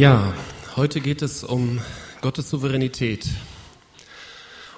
Ja, 0.00 0.32
heute 0.76 1.02
geht 1.02 1.20
es 1.20 1.44
um 1.44 1.78
Gottes 2.22 2.48
Souveränität. 2.48 3.28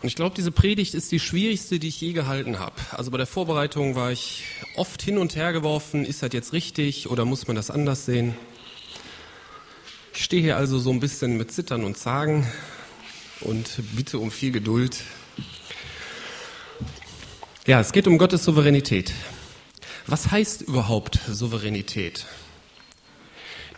Und 0.01 0.09
ich 0.09 0.17
glaube, 0.17 0.35
diese 0.35 0.51
Predigt 0.51 0.95
ist 0.95 1.13
die 1.13 1.21
schwierigste, 1.21 1.79
die 1.79 1.87
ich 1.87 2.01
je 2.01 2.13
gehalten 2.13 2.59
habe. 2.59 2.75
Also 2.91 3.13
bei 3.13 3.19
der 3.19 3.29
Vorbereitung 3.29 3.95
war 3.95 4.11
ich 4.11 4.43
oft 4.75 5.01
hin 5.01 5.19
und 5.19 5.37
her 5.37 5.53
geworfen, 5.53 6.05
ist 6.05 6.25
das 6.25 6.33
jetzt 6.33 6.53
richtig 6.53 7.09
oder 7.09 7.25
muss 7.25 7.47
man 7.47 7.55
das 7.55 7.71
anders 7.71 8.05
sehen? 8.05 8.35
Ich 10.13 10.25
stehe 10.25 10.43
hier 10.43 10.57
also 10.57 10.81
so 10.81 10.91
ein 10.91 10.99
bisschen 10.99 11.37
mit 11.37 11.53
Zittern 11.53 11.85
und 11.85 11.97
Zagen 11.97 12.45
und 13.43 13.79
bitte 13.95 14.19
um 14.19 14.33
viel 14.33 14.51
Geduld. 14.51 15.05
Ja, 17.69 17.79
es 17.79 17.93
geht 17.93 18.09
um 18.09 18.19
Gottes 18.19 18.43
Souveränität. 18.43 19.13
Was 20.09 20.33
heißt 20.33 20.63
überhaupt 20.63 21.21
Souveränität? 21.29 22.27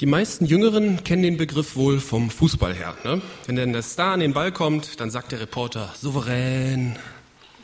Die 0.00 0.06
meisten 0.06 0.44
Jüngeren 0.44 1.04
kennen 1.04 1.22
den 1.22 1.36
Begriff 1.36 1.76
wohl 1.76 2.00
vom 2.00 2.28
Fußball 2.28 2.74
her. 2.74 2.96
Ne? 3.04 3.22
Wenn 3.46 3.54
dann 3.54 3.72
der 3.72 3.82
Star 3.82 4.14
an 4.14 4.20
den 4.20 4.32
Ball 4.32 4.50
kommt, 4.50 4.98
dann 4.98 5.08
sagt 5.08 5.30
der 5.30 5.40
Reporter 5.40 5.94
souverän. 5.96 6.98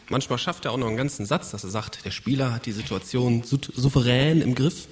Manchmal 0.09 0.39
schafft 0.39 0.65
er 0.65 0.71
auch 0.71 0.77
noch 0.77 0.87
einen 0.87 0.97
ganzen 0.97 1.27
Satz, 1.27 1.51
dass 1.51 1.65
er 1.65 1.71
sagt, 1.71 2.05
der 2.05 2.13
Spieler 2.13 2.53
hat 2.53 2.67
die 2.67 2.73
Situation 2.73 3.43
souverän 3.43 4.43
im 4.43 4.55
Griff. 4.55 4.87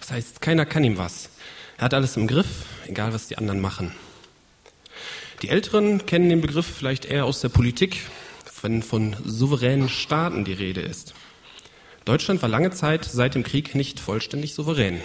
Das 0.00 0.10
heißt, 0.10 0.42
keiner 0.42 0.66
kann 0.66 0.84
ihm 0.84 0.98
was. 0.98 1.30
Er 1.78 1.84
hat 1.84 1.94
alles 1.94 2.18
im 2.18 2.26
Griff, 2.26 2.66
egal 2.86 3.14
was 3.14 3.28
die 3.28 3.38
anderen 3.38 3.60
machen. 3.60 3.94
Die 5.40 5.48
Älteren 5.48 6.04
kennen 6.04 6.28
den 6.28 6.42
Begriff 6.42 6.66
vielleicht 6.66 7.06
eher 7.06 7.24
aus 7.24 7.40
der 7.40 7.48
Politik, 7.48 8.00
wenn 8.60 8.82
von 8.82 9.16
souveränen 9.24 9.88
Staaten 9.88 10.44
die 10.44 10.52
Rede 10.52 10.82
ist. 10.82 11.14
Deutschland 12.04 12.42
war 12.42 12.48
lange 12.48 12.72
Zeit 12.72 13.06
seit 13.06 13.34
dem 13.34 13.42
Krieg 13.42 13.74
nicht 13.74 14.00
vollständig 14.00 14.54
souverän. 14.54 15.00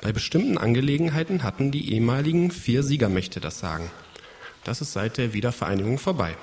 Bei 0.00 0.12
bestimmten 0.12 0.58
Angelegenheiten 0.58 1.42
hatten 1.42 1.70
die 1.70 1.92
ehemaligen 1.92 2.50
vier 2.50 2.82
Siegermächte 2.82 3.40
das 3.40 3.58
Sagen. 3.58 3.90
Das 4.62 4.80
ist 4.80 4.92
seit 4.92 5.18
der 5.18 5.32
Wiedervereinigung 5.32 5.98
vorbei. 5.98 6.36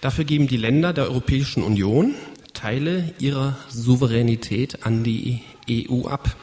Dafür 0.00 0.24
geben 0.24 0.48
die 0.48 0.56
Länder 0.56 0.92
der 0.92 1.04
Europäischen 1.04 1.62
Union 1.62 2.14
Teile 2.52 3.14
ihrer 3.18 3.56
Souveränität 3.68 4.84
an 4.84 5.02
die 5.02 5.42
EU 5.70 6.08
ab. 6.08 6.36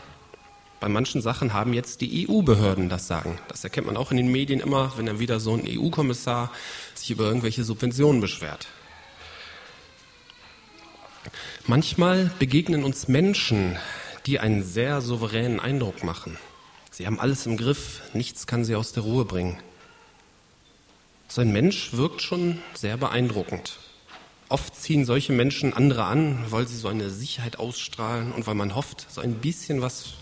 Bei 0.80 0.90
manchen 0.90 1.22
Sachen 1.22 1.54
haben 1.54 1.74
jetzt 1.74 2.02
die 2.02 2.28
EU-Behörden 2.28 2.90
das 2.90 3.08
Sagen. 3.08 3.38
Das 3.48 3.64
erkennt 3.64 3.88
man 3.88 3.98
auch 3.98 4.12
in 4.12 4.18
den 4.18 4.32
Medien 4.32 4.60
immer, 4.60 4.94
wenn 4.98 5.06
dann 5.06 5.20
wieder 5.20 5.40
so 5.40 5.54
ein 5.54 5.64
EU-Kommissar 5.68 6.52
sich 6.94 7.12
über 7.12 7.26
irgendwelche 7.26 7.64
Subventionen 7.64 8.22
beschwert. 8.22 8.68
Manchmal 11.66 12.32
begegnen 12.40 12.84
uns 12.84 13.08
Menschen, 13.08 13.78
die 14.26 14.40
einen 14.40 14.64
sehr 14.64 15.02
souveränen 15.02 15.60
Eindruck 15.60 16.04
machen. 16.04 16.38
Sie 16.92 17.06
haben 17.06 17.20
alles 17.20 17.46
im 17.46 17.58
Griff, 17.58 18.02
nichts 18.14 18.48
kann 18.48 18.66
sie 18.66 18.76
aus 18.76 18.92
der 18.94 19.04
Ruhe 19.04 19.26
bringen. 19.26 19.58
So 21.28 21.42
ein 21.42 21.52
Mensch 21.52 21.94
wirkt 21.94 22.22
schon 22.22 22.60
sehr 22.74 22.98
beeindruckend. 22.98 23.80
Oft 24.48 24.76
ziehen 24.76 25.06
solche 25.06 25.34
Menschen 25.34 25.74
andere 25.74 26.06
an, 26.06 26.46
weil 26.50 26.68
sie 26.68 26.78
so 26.78 26.88
eine 26.88 27.10
Sicherheit 27.10 27.58
ausstrahlen 27.58 28.32
und 28.32 28.48
weil 28.48 28.56
man 28.56 28.76
hofft, 28.76 29.08
so 29.12 29.22
ein 29.22 29.36
bisschen 29.36 29.82
was 29.82 30.14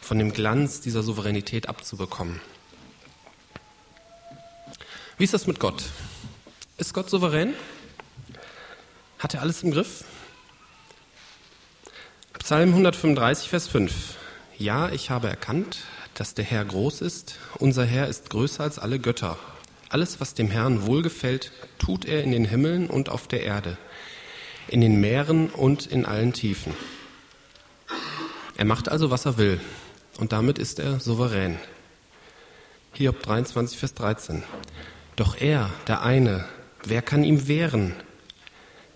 von 0.00 0.18
dem 0.18 0.32
Glanz 0.32 0.80
dieser 0.80 1.02
Souveränität 1.02 1.68
abzubekommen. 1.68 2.40
Wie 5.18 5.24
ist 5.24 5.34
das 5.34 5.46
mit 5.46 5.60
Gott? 5.60 5.84
Ist 6.78 6.94
Gott 6.94 7.10
souverän? 7.10 7.54
Hat 9.18 9.34
er 9.34 9.42
alles 9.42 9.62
im 9.62 9.70
Griff? 9.70 10.04
Psalm 12.42 12.70
135, 12.70 13.48
Vers 13.50 13.68
5. 13.68 14.16
Ja, 14.58 14.88
ich 14.88 15.10
habe 15.10 15.28
erkannt, 15.28 15.80
dass 16.14 16.34
der 16.34 16.44
Herr 16.44 16.64
groß 16.64 17.02
ist. 17.02 17.38
Unser 17.58 17.84
Herr 17.84 18.08
ist 18.08 18.30
größer 18.30 18.64
als 18.64 18.78
alle 18.78 18.98
Götter. 18.98 19.38
Alles, 19.90 20.20
was 20.20 20.34
dem 20.34 20.50
Herrn 20.50 20.86
wohlgefällt, 20.86 21.52
tut 21.78 22.06
er 22.06 22.24
in 22.24 22.32
den 22.32 22.46
Himmeln 22.46 22.88
und 22.88 23.10
auf 23.10 23.28
der 23.28 23.42
Erde, 23.42 23.76
in 24.68 24.80
den 24.80 25.00
Meeren 25.00 25.50
und 25.50 25.86
in 25.86 26.06
allen 26.06 26.32
Tiefen. 26.32 26.74
Er 28.56 28.64
macht 28.64 28.88
also, 28.88 29.10
was 29.10 29.26
er 29.26 29.36
will, 29.36 29.60
und 30.18 30.32
damit 30.32 30.58
ist 30.58 30.80
er 30.80 30.98
souverän. 30.98 31.58
Hiob 32.94 33.22
23, 33.22 33.78
Vers 33.78 33.94
13. 33.94 34.42
Doch 35.14 35.38
er, 35.38 35.70
der 35.86 36.02
eine, 36.02 36.46
wer 36.84 37.02
kann 37.02 37.22
ihm 37.22 37.46
wehren? 37.46 37.94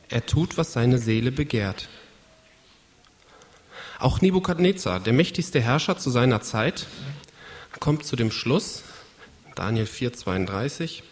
Er 0.09 0.25
tut, 0.25 0.57
was 0.57 0.73
seine 0.73 0.99
Seele 0.99 1.31
begehrt. 1.31 1.89
Auch 3.99 4.21
Nebukadnezar, 4.21 5.01
der 5.01 5.13
mächtigste 5.13 5.61
Herrscher 5.61 5.97
zu 5.97 6.11
seiner 6.11 6.41
Zeit, 6.41 6.87
kommt 7.81 8.05
zu 8.05 8.17
dem 8.17 8.31
Schluss, 8.31 8.83
Daniel 9.55 9.87
4,32, 9.87 11.03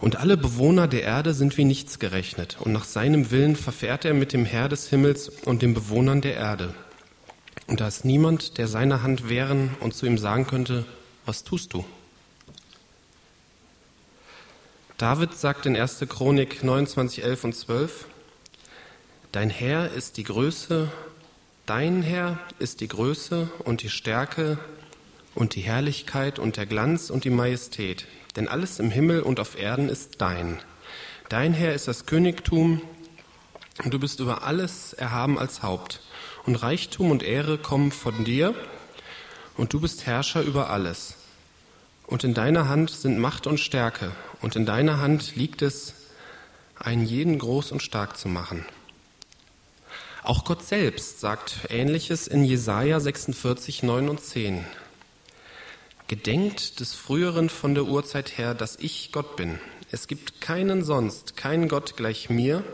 und 0.00 0.16
alle 0.16 0.36
Bewohner 0.36 0.88
der 0.88 1.02
Erde 1.02 1.34
sind 1.34 1.56
wie 1.56 1.64
nichts 1.64 1.98
gerechnet, 1.98 2.56
und 2.60 2.72
nach 2.72 2.84
seinem 2.84 3.30
Willen 3.30 3.56
verfährt 3.56 4.04
er 4.04 4.14
mit 4.14 4.32
dem 4.32 4.44
Herr 4.44 4.68
des 4.68 4.88
Himmels 4.88 5.28
und 5.28 5.62
den 5.62 5.72
Bewohnern 5.72 6.20
der 6.20 6.34
Erde. 6.34 6.74
Und 7.66 7.80
da 7.80 7.88
ist 7.88 8.04
niemand, 8.04 8.58
der 8.58 8.68
seine 8.68 9.02
Hand 9.02 9.28
wehren 9.28 9.70
und 9.80 9.94
zu 9.94 10.06
ihm 10.06 10.18
sagen 10.18 10.46
könnte, 10.46 10.84
was 11.24 11.44
tust 11.44 11.72
du? 11.72 11.84
David 14.98 15.34
sagt 15.34 15.66
in 15.66 15.76
1. 15.76 16.04
Chronik 16.08 16.62
29, 16.62 17.24
11 17.24 17.44
und 17.44 17.54
12, 17.54 18.06
Dein 19.32 19.50
Herr 19.50 19.90
ist 19.92 20.16
die 20.16 20.24
Größe 20.24 20.90
Dein 21.66 22.02
Herr 22.02 22.38
ist 22.58 22.82
die 22.82 22.88
Größe 22.88 23.48
und 23.60 23.82
die 23.82 23.88
Stärke 23.88 24.58
und 25.34 25.54
die 25.54 25.62
Herrlichkeit 25.62 26.38
und 26.38 26.58
der 26.58 26.66
Glanz 26.66 27.08
und 27.08 27.24
die 27.24 27.30
Majestät, 27.30 28.06
denn 28.36 28.48
alles 28.48 28.78
im 28.80 28.90
Himmel 28.90 29.22
und 29.22 29.40
auf 29.40 29.58
Erden 29.58 29.88
ist 29.88 30.20
dein. 30.20 30.60
Dein 31.30 31.54
Herr 31.54 31.72
ist 31.72 31.88
das 31.88 32.04
Königtum 32.04 32.82
und 33.82 33.94
du 33.94 33.98
bist 33.98 34.20
über 34.20 34.42
alles 34.42 34.92
erhaben 34.92 35.38
als 35.38 35.62
Haupt. 35.62 36.02
Und 36.44 36.56
Reichtum 36.56 37.10
und 37.10 37.22
Ehre 37.22 37.56
kommen 37.56 37.92
von 37.92 38.26
dir 38.26 38.54
und 39.56 39.72
du 39.72 39.80
bist 39.80 40.04
Herrscher 40.04 40.42
über 40.42 40.68
alles. 40.68 41.14
Und 42.06 42.24
in 42.24 42.34
deiner 42.34 42.68
Hand 42.68 42.90
sind 42.90 43.18
Macht 43.18 43.46
und 43.46 43.58
Stärke 43.58 44.12
und 44.42 44.54
in 44.54 44.66
deiner 44.66 45.00
Hand 45.00 45.34
liegt 45.34 45.62
es, 45.62 45.94
einen 46.76 47.06
jeden 47.06 47.38
groß 47.38 47.72
und 47.72 47.82
stark 47.82 48.18
zu 48.18 48.28
machen. 48.28 48.66
Auch 50.24 50.46
Gott 50.46 50.64
selbst 50.64 51.20
sagt 51.20 51.68
Ähnliches 51.68 52.28
in 52.28 52.44
Jesaja 52.44 52.98
46, 52.98 53.82
9 53.82 54.08
und 54.08 54.22
10. 54.22 54.64
Gedenkt 56.08 56.80
des 56.80 56.94
Früheren 56.94 57.50
von 57.50 57.74
der 57.74 57.84
Urzeit 57.84 58.38
her, 58.38 58.54
dass 58.54 58.76
ich 58.76 59.12
Gott 59.12 59.36
bin. 59.36 59.58
Es 59.90 60.08
gibt 60.08 60.40
keinen 60.40 60.82
sonst, 60.82 61.36
keinen 61.36 61.68
Gott 61.68 61.98
gleich 61.98 62.30
mir, 62.30 62.64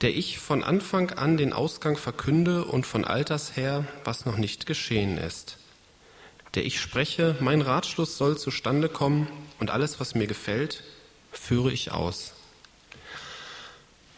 der 0.00 0.16
ich 0.16 0.38
von 0.38 0.62
Anfang 0.62 1.10
an 1.10 1.36
den 1.36 1.52
Ausgang 1.52 1.96
verkünde 1.96 2.64
und 2.64 2.86
von 2.86 3.04
Alters 3.04 3.56
her, 3.56 3.84
was 4.04 4.24
noch 4.24 4.36
nicht 4.36 4.66
geschehen 4.66 5.18
ist. 5.18 5.58
Der 6.54 6.64
ich 6.64 6.80
spreche, 6.80 7.34
mein 7.40 7.62
Ratschluss 7.62 8.16
soll 8.16 8.38
zustande 8.38 8.88
kommen 8.88 9.26
und 9.58 9.70
alles, 9.70 9.98
was 9.98 10.14
mir 10.14 10.28
gefällt, 10.28 10.84
führe 11.32 11.72
ich 11.72 11.90
aus. 11.90 12.34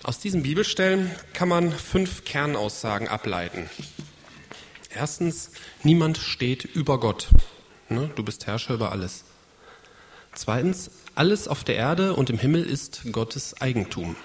Aus 0.05 0.19
diesen 0.19 0.43
Bibelstellen 0.43 1.13
kann 1.33 1.49
man 1.49 1.71
fünf 1.71 2.25
Kernaussagen 2.25 3.07
ableiten. 3.07 3.71
Erstens, 4.91 5.53
niemand 5.85 6.19
steht 6.19 6.65
über 6.65 6.99
Gott. 6.99 7.29
Ne? 7.89 8.11
Du 8.17 8.25
bist 8.25 8.49
Herrscher 8.49 8.75
über 8.75 8.91
alles. 8.91 9.23
Zweitens, 10.35 10.91
alles 11.15 11.47
auf 11.47 11.63
der 11.63 11.77
Erde 11.77 12.15
und 12.15 12.31
im 12.31 12.39
Himmel 12.39 12.65
ist 12.65 13.03
Gottes 13.13 13.61
Eigentum. 13.61 14.17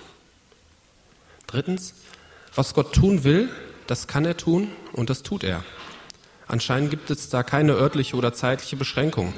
Drittens, 1.45 1.93
was 2.55 2.73
Gott 2.73 2.93
tun 2.93 3.23
will, 3.23 3.49
das 3.85 4.07
kann 4.07 4.25
er 4.25 4.35
tun 4.35 4.71
und 4.93 5.11
das 5.11 5.21
tut 5.21 5.43
er. 5.43 5.63
Anscheinend 6.47 6.89
gibt 6.89 7.11
es 7.11 7.29
da 7.29 7.43
keine 7.43 7.73
örtliche 7.73 8.16
oder 8.16 8.33
zeitliche 8.33 8.77
Beschränkung. 8.77 9.31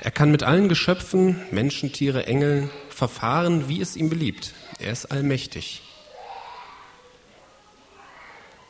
Er 0.00 0.10
kann 0.10 0.32
mit 0.32 0.42
allen 0.42 0.68
Geschöpfen, 0.68 1.40
Menschen, 1.52 1.92
Tiere, 1.92 2.26
Engeln 2.26 2.68
verfahren, 2.88 3.68
wie 3.68 3.80
es 3.80 3.94
ihm 3.94 4.10
beliebt. 4.10 4.54
Er 4.78 4.92
ist 4.92 5.06
allmächtig. 5.06 5.82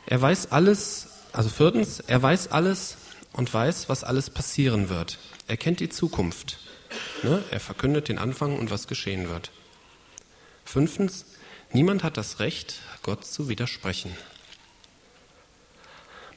Er 0.05 0.21
weiß 0.21 0.51
alles, 0.51 1.07
also 1.33 1.49
viertens, 1.49 1.99
er 1.99 2.21
weiß 2.21 2.49
alles 2.49 2.97
und 3.33 3.53
weiß, 3.53 3.89
was 3.89 4.03
alles 4.03 4.29
passieren 4.29 4.89
wird. 4.89 5.17
Er 5.47 5.57
kennt 5.57 5.79
die 5.79 5.89
Zukunft. 5.89 6.59
Ne? 7.23 7.43
Er 7.51 7.59
verkündet 7.59 8.07
den 8.07 8.17
Anfang 8.17 8.57
und 8.57 8.71
was 8.71 8.87
geschehen 8.87 9.29
wird. 9.29 9.51
Fünftens, 10.63 11.25
niemand 11.73 12.03
hat 12.03 12.17
das 12.17 12.39
Recht, 12.39 12.81
Gott 13.03 13.25
zu 13.25 13.49
widersprechen. 13.49 14.15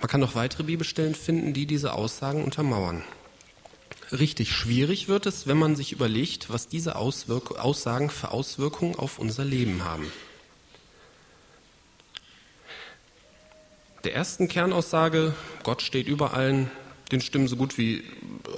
Man 0.01 0.09
kann 0.09 0.21
noch 0.21 0.35
weitere 0.35 0.63
Bibelstellen 0.63 1.15
finden, 1.15 1.53
die 1.53 1.67
diese 1.67 1.93
Aussagen 1.93 2.45
untermauern. 2.45 3.03
Richtig 4.11 4.53
schwierig 4.53 5.09
wird 5.09 5.27
es, 5.27 5.47
wenn 5.47 5.59
man 5.59 5.77
sich 5.77 5.93
überlegt, 5.93 6.49
was 6.49 6.67
diese 6.67 6.97
Auswirk 6.97 7.59
Aussagen 7.59 8.09
für 8.09 8.31
Auswirkungen 8.31 8.95
auf 8.95 9.19
unser 9.19 9.45
Leben 9.45 9.85
haben. 9.85 10.11
Der 14.05 14.15
ersten 14.15 14.49
Kernaussage, 14.49 15.35
Gott 15.63 15.83
steht 15.83 16.09
über 16.09 16.33
allen, 16.33 16.71
den 17.13 17.21
stimmen 17.21 17.49
so 17.49 17.57
gut 17.57 17.77
wie, 17.77 18.03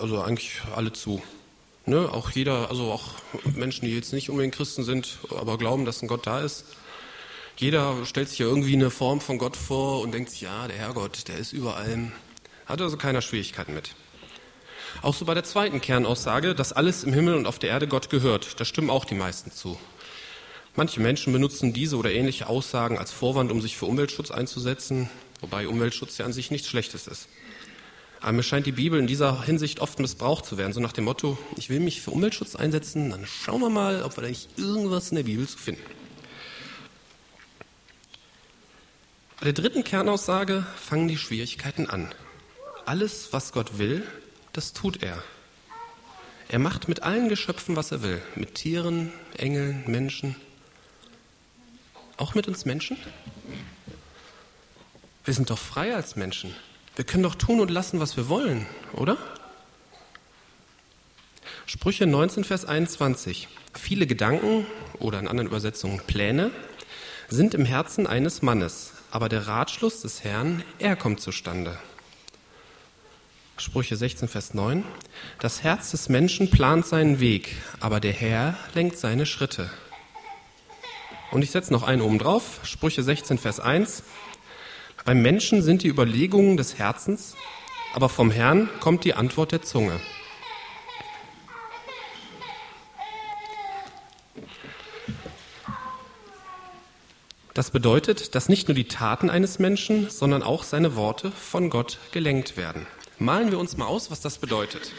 also 0.01 0.23
eigentlich 0.23 0.61
alle 0.77 0.93
zu. 0.93 1.21
Ne? 1.87 2.09
Auch 2.13 2.31
jeder, 2.31 2.71
also 2.71 2.93
auch 2.93 3.15
Menschen, 3.57 3.87
die 3.87 3.95
jetzt 3.95 4.13
nicht 4.13 4.31
unbedingt 4.31 4.55
Christen 4.55 4.85
sind, 4.85 5.19
aber 5.37 5.59
glauben, 5.59 5.85
dass 5.85 6.03
ein 6.03 6.09
Gott 6.09 6.27
da 6.27 6.41
ist. 6.41 6.65
Jeder 7.57 8.07
stellt 8.07 8.29
sich 8.29 8.39
ja 8.39 8.47
irgendwie 8.47 8.75
eine 8.75 8.91
Form 8.91 9.21
von 9.21 9.39
Gott 9.39 9.57
vor 9.57 10.01
und 10.01 10.13
denkt 10.13 10.31
sich, 10.31 10.43
ja, 10.43 10.69
der 10.69 10.77
Herrgott, 10.77 11.27
der 11.27 11.39
ist 11.39 11.53
überall. 11.53 12.13
Hat 12.67 12.81
also 12.81 12.97
keiner 12.97 13.21
Schwierigkeiten 13.21 13.75
mit. 13.75 13.95
Auch 15.03 15.15
so 15.15 15.25
bei 15.25 15.35
der 15.35 15.45
zweiten 15.45 15.81
Kernaussage, 15.81 16.55
dass 16.55 16.73
alles 16.73 17.05
im 17.05 17.13
Himmel 17.13 17.35
und 17.35 17.47
auf 17.47 17.59
der 17.59 17.71
Erde 17.71 17.89
Gott 17.89 18.11
gehört. 18.11 18.61
Da 18.61 18.65
stimmen 18.65 18.91
auch 18.91 19.05
die 19.05 19.15
meisten 19.15 19.51
zu. 19.51 19.79
Manche 20.77 21.01
Menschen 21.01 21.33
benutzen 21.33 21.73
diese 21.73 21.97
oder 21.97 22.13
ähnliche 22.13 22.49
Aussagen 22.49 22.99
als 22.99 23.11
Vorwand, 23.11 23.51
um 23.51 23.61
sich 23.61 23.77
für 23.77 23.87
Umweltschutz 23.87 24.31
einzusetzen, 24.31 25.11
wobei 25.41 25.67
Umweltschutz 25.67 26.19
ja 26.19 26.25
an 26.25 26.33
sich 26.33 26.51
nichts 26.51 26.69
Schlechtes 26.69 27.07
ist. 27.07 27.29
Aber 28.21 28.33
mir 28.33 28.43
scheint 28.43 28.67
die 28.67 28.73
Bibel 28.73 29.01
in 29.01 29.07
dieser 29.07 29.43
Hinsicht 29.43 29.81
oft 29.81 29.99
missbraucht 29.99 30.45
zu 30.45 30.59
werden, 30.59 30.73
so 30.73 30.81
nach 30.81 30.93
dem 30.93 31.05
Motto, 31.05 31.39
ich 31.57 31.71
will 31.71 31.81
mich 31.81 32.03
für 32.03 32.11
Umweltschutz 32.11 32.55
einsetzen, 32.55 33.11
dann 33.11 33.27
schauen 33.27 33.61
wir 33.61 33.71
mal, 33.71 34.03
ob 34.03 34.17
wir 34.17 34.23
da 34.23 34.29
nicht 34.29 34.59
irgendwas 34.59 35.11
in 35.11 35.17
der 35.17 35.23
Bibel 35.25 35.49
zu 35.49 35.57
finden. 35.59 35.83
Bei 39.39 39.47
der 39.47 39.55
dritten 39.55 39.85
Kernaussage 39.85 40.67
fangen 40.77 41.09
die 41.09 41.17
Schwierigkeiten 41.17 41.89
an. 41.89 42.15
Alles, 42.85 43.33
was 43.33 43.53
Gott 43.53 43.79
will, 43.79 44.07
das 44.53 44.73
tut 44.73 45.03
er. 45.03 45.23
Er 46.49 46.59
macht 46.59 46.89
mit 46.89 47.03
allen 47.03 47.29
Geschöpfen, 47.29 47.77
was 47.77 47.93
er 47.93 48.03
will. 48.03 48.21
Mit 48.35 48.57
Tieren, 48.57 49.13
Engeln, 49.37 49.85
Menschen. 49.87 50.35
Auch 52.17 52.35
mit 52.35 52.49
uns 52.49 52.65
Menschen? 52.65 52.97
Wir 55.25 55.35
sind 55.35 55.51
doch 55.51 55.59
frei 55.59 55.95
als 55.95 56.17
Menschen. 56.17 56.55
Wir 56.97 57.05
können 57.05 57.23
doch 57.23 57.37
tun 57.37 57.61
und 57.61 57.71
lassen, 57.71 58.01
was 58.01 58.17
wir 58.17 58.29
wollen, 58.29 58.67
oder? 58.95 59.17
Sprüche 61.67 62.07
19, 62.07 62.43
Vers 62.43 62.65
21. 62.65 63.47
Viele 63.75 64.09
Gedanken 64.09 64.67
oder 64.99 65.21
in 65.21 65.29
anderen 65.29 65.49
Übersetzungen 65.49 66.01
Pläne 66.01 66.51
sind 67.29 67.55
im 67.55 67.65
Herzen 67.65 68.09
eines 68.09 68.43
Mannes, 68.43 68.95
aber 69.13 69.29
der 69.29 69.47
Ratschluss 69.47 70.03
des 70.03 70.25
Herrn, 70.25 70.65
er 70.81 70.97
kommt 70.97 71.21
zustande. 71.21 71.79
Sprüche 73.61 73.95
16, 73.95 74.27
Vers 74.27 74.55
9. 74.55 74.85
Das 75.39 75.63
Herz 75.63 75.91
des 75.91 76.09
Menschen 76.09 76.51
plant 76.51 76.87
seinen 76.87 77.21
Weg, 77.21 77.57
aber 77.79 78.01
der 78.01 78.15
Herr 78.15 78.57
lenkt 78.73 78.97
seine 78.97 79.27
Schritte. 79.27 79.71
Und 81.31 81.43
ich 81.43 81.51
setze 81.51 81.71
noch 81.71 81.83
einen 81.83 82.01
oben 82.01 82.19
drauf. 82.19 82.61
Sprüche 82.63 83.03
16, 83.03 83.37
Vers 83.37 83.61
1. 83.61 84.03
Beim 85.05 85.21
Menschen 85.21 85.61
sind 85.61 85.83
die 85.83 85.89
Überlegungen 85.89 86.57
des 86.57 86.79
Herzens, 86.79 87.37
aber 87.93 88.09
vom 88.09 88.31
Herrn 88.31 88.71
kommt 88.81 89.05
die 89.05 89.13
Antwort 89.13 89.53
der 89.53 89.61
Zunge. 89.61 90.01
Das 97.53 97.71
bedeutet, 97.73 98.35
dass 98.35 98.49
nicht 98.49 98.69
nur 98.69 98.75
die 98.75 98.89
Taten 98.89 99.29
eines 99.29 99.59
Menschen, 99.59 100.09
sondern 100.09 100.43
auch 100.43 100.63
seine 100.63 100.97
Worte 100.97 101.31
von 101.31 101.69
Gott 101.69 101.99
gelenkt 102.11 102.57
werden. 102.57 102.87
Malen 103.21 103.51
wir 103.51 103.59
uns 103.59 103.77
mal 103.77 103.85
aus, 103.85 104.11
was 104.11 104.23
das 104.23 104.39
bedeutet. 104.39 104.93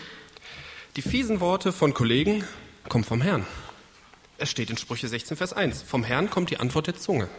Die 0.95 1.01
fiesen 1.01 1.39
Worte 1.39 1.73
von 1.73 1.95
Kollegen 1.95 2.43
kommen 2.87 3.03
vom 3.03 3.19
Herrn. 3.19 3.47
Es 4.37 4.51
steht 4.51 4.69
in 4.69 4.77
Sprüche 4.77 5.07
16, 5.07 5.35
Vers 5.35 5.53
1. 5.53 5.81
Vom 5.81 6.03
Herrn 6.03 6.29
kommt 6.29 6.51
die 6.51 6.57
Antwort 6.57 6.85
der 6.85 6.95
Zunge. 6.95 7.29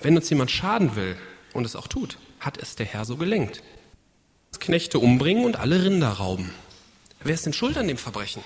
Wenn 0.00 0.16
uns 0.16 0.28
jemand 0.30 0.50
schaden 0.50 0.96
will 0.96 1.16
und 1.52 1.64
es 1.64 1.76
auch 1.76 1.86
tut, 1.86 2.18
hat 2.40 2.58
es 2.58 2.74
der 2.74 2.86
Herr 2.86 3.04
so 3.04 3.16
gelenkt. 3.16 3.62
Knechte 4.58 4.98
umbringen 4.98 5.44
und 5.44 5.54
alle 5.54 5.84
Rinder 5.84 6.10
rauben. 6.10 6.52
Wer 7.22 7.34
ist 7.34 7.46
denn 7.46 7.52
schuld 7.52 7.78
an 7.78 7.86
dem 7.86 7.98
Verbrechen? 7.98 8.42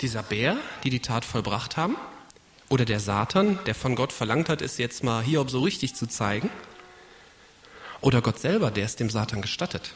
Dieser 0.00 0.22
Bär, 0.22 0.58
die 0.84 0.90
die 0.90 1.00
Tat 1.00 1.24
vollbracht 1.24 1.76
haben? 1.76 1.96
Oder 2.68 2.84
der 2.84 3.00
Satan, 3.00 3.58
der 3.66 3.74
von 3.74 3.96
Gott 3.96 4.12
verlangt 4.12 4.48
hat, 4.48 4.62
es 4.62 4.78
jetzt 4.78 5.02
mal 5.02 5.24
Hiob 5.24 5.50
so 5.50 5.58
richtig 5.58 5.96
zu 5.96 6.06
zeigen? 6.06 6.50
Oder 8.00 8.22
Gott 8.22 8.38
selber, 8.38 8.70
der 8.70 8.84
es 8.84 8.96
dem 8.96 9.10
Satan 9.10 9.42
gestattet? 9.42 9.92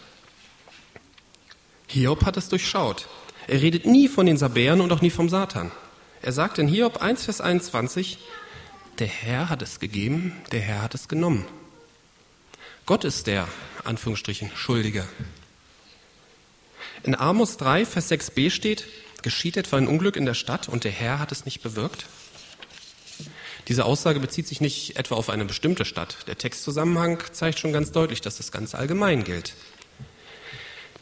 Hiob 1.86 2.24
hat 2.24 2.36
es 2.36 2.48
durchschaut. 2.48 3.08
Er 3.46 3.60
redet 3.60 3.86
nie 3.86 4.08
von 4.08 4.26
den 4.26 4.36
Sabären 4.36 4.80
und 4.80 4.92
auch 4.92 5.00
nie 5.00 5.10
vom 5.10 5.28
Satan. 5.28 5.70
Er 6.22 6.32
sagt 6.32 6.58
in 6.58 6.68
Hiob 6.68 7.02
1, 7.02 7.24
Vers 7.24 7.40
21, 7.40 8.18
der 8.98 9.06
Herr 9.06 9.50
hat 9.50 9.62
es 9.62 9.80
gegeben, 9.80 10.32
der 10.52 10.60
Herr 10.60 10.82
hat 10.82 10.94
es 10.94 11.08
genommen. 11.08 11.44
Gott 12.86 13.04
ist 13.04 13.26
der, 13.26 13.48
Anführungsstrichen, 13.84 14.50
Schuldige. 14.54 15.06
In 17.02 17.14
Amos 17.14 17.56
3, 17.56 17.84
Vers 17.86 18.10
6b 18.10 18.50
steht, 18.50 18.86
geschieht 19.22 19.56
etwa 19.56 19.76
ein 19.76 19.88
Unglück 19.88 20.16
in 20.16 20.26
der 20.26 20.34
Stadt 20.34 20.68
und 20.68 20.84
der 20.84 20.92
Herr 20.92 21.18
hat 21.18 21.32
es 21.32 21.44
nicht 21.44 21.62
bewirkt? 21.62 22.06
Diese 23.68 23.84
Aussage 23.86 24.20
bezieht 24.20 24.46
sich 24.46 24.60
nicht 24.60 24.96
etwa 24.96 25.14
auf 25.14 25.30
eine 25.30 25.44
bestimmte 25.44 25.84
Stadt. 25.84 26.18
Der 26.26 26.36
Textzusammenhang 26.36 27.22
zeigt 27.32 27.58
schon 27.58 27.72
ganz 27.72 27.92
deutlich, 27.92 28.20
dass 28.20 28.36
das 28.36 28.52
ganz 28.52 28.74
allgemein 28.74 29.24
gilt. 29.24 29.54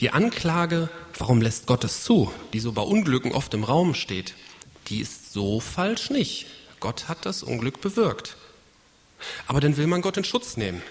Die 0.00 0.10
Anklage, 0.10 0.88
warum 1.18 1.40
lässt 1.40 1.66
Gott 1.66 1.84
es 1.84 2.04
zu, 2.04 2.32
die 2.52 2.60
so 2.60 2.72
bei 2.72 2.82
Unglücken 2.82 3.32
oft 3.32 3.52
im 3.54 3.64
Raum 3.64 3.94
steht, 3.94 4.34
die 4.88 5.00
ist 5.00 5.32
so 5.32 5.60
falsch 5.60 6.10
nicht. 6.10 6.46
Gott 6.80 7.08
hat 7.08 7.26
das 7.26 7.42
Unglück 7.42 7.80
bewirkt. 7.80 8.36
Aber 9.46 9.60
dann 9.60 9.76
will 9.76 9.86
man 9.86 10.02
Gott 10.02 10.16
in 10.16 10.24
Schutz 10.24 10.56
nehmen. 10.56 10.82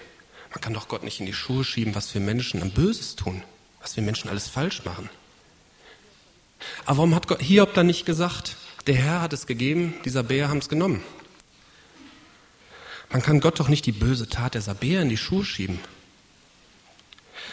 Man 0.50 0.60
kann 0.60 0.74
doch 0.74 0.88
Gott 0.88 1.02
nicht 1.02 1.20
in 1.20 1.26
die 1.26 1.34
Schuhe 1.34 1.64
schieben, 1.64 1.94
was 1.94 2.12
wir 2.14 2.20
Menschen 2.20 2.62
am 2.62 2.70
Böses 2.70 3.16
tun, 3.16 3.42
was 3.80 3.96
wir 3.96 4.02
Menschen 4.02 4.28
alles 4.28 4.48
falsch 4.48 4.84
machen. 4.84 5.10
Aber 6.84 6.98
warum 6.98 7.14
hat 7.14 7.28
Gott 7.28 7.42
Hiob 7.42 7.74
dann 7.74 7.86
nicht 7.86 8.06
gesagt, 8.06 8.56
der 8.86 8.94
Herr 8.94 9.22
hat 9.22 9.32
es 9.32 9.46
gegeben, 9.46 9.94
die 10.04 10.10
Sabäer 10.10 10.48
haben 10.48 10.58
es 10.58 10.68
genommen? 10.68 11.02
Man 13.12 13.22
kann 13.22 13.40
Gott 13.40 13.60
doch 13.60 13.68
nicht 13.68 13.84
die 13.84 13.92
böse 13.92 14.28
Tat 14.28 14.54
der 14.54 14.62
Sabäer 14.62 15.02
in 15.02 15.10
die 15.10 15.18
Schuhe 15.18 15.44
schieben. 15.44 15.78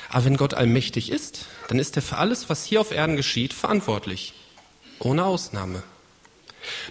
Aber 0.10 0.26
wenn 0.26 0.38
Gott 0.38 0.54
allmächtig 0.54 1.12
ist, 1.12 1.46
dann 1.68 1.80
ist 1.80 1.96
er 1.98 2.02
für 2.02 2.18
alles, 2.18 2.50
was 2.50 2.64
hier 2.64 2.80
auf 2.82 2.92
Erden 2.92 3.18
geschieht, 3.18 3.54
verantwortlich. 3.54 4.34
Ohne 5.00 5.26
Ausnahme. 5.26 5.84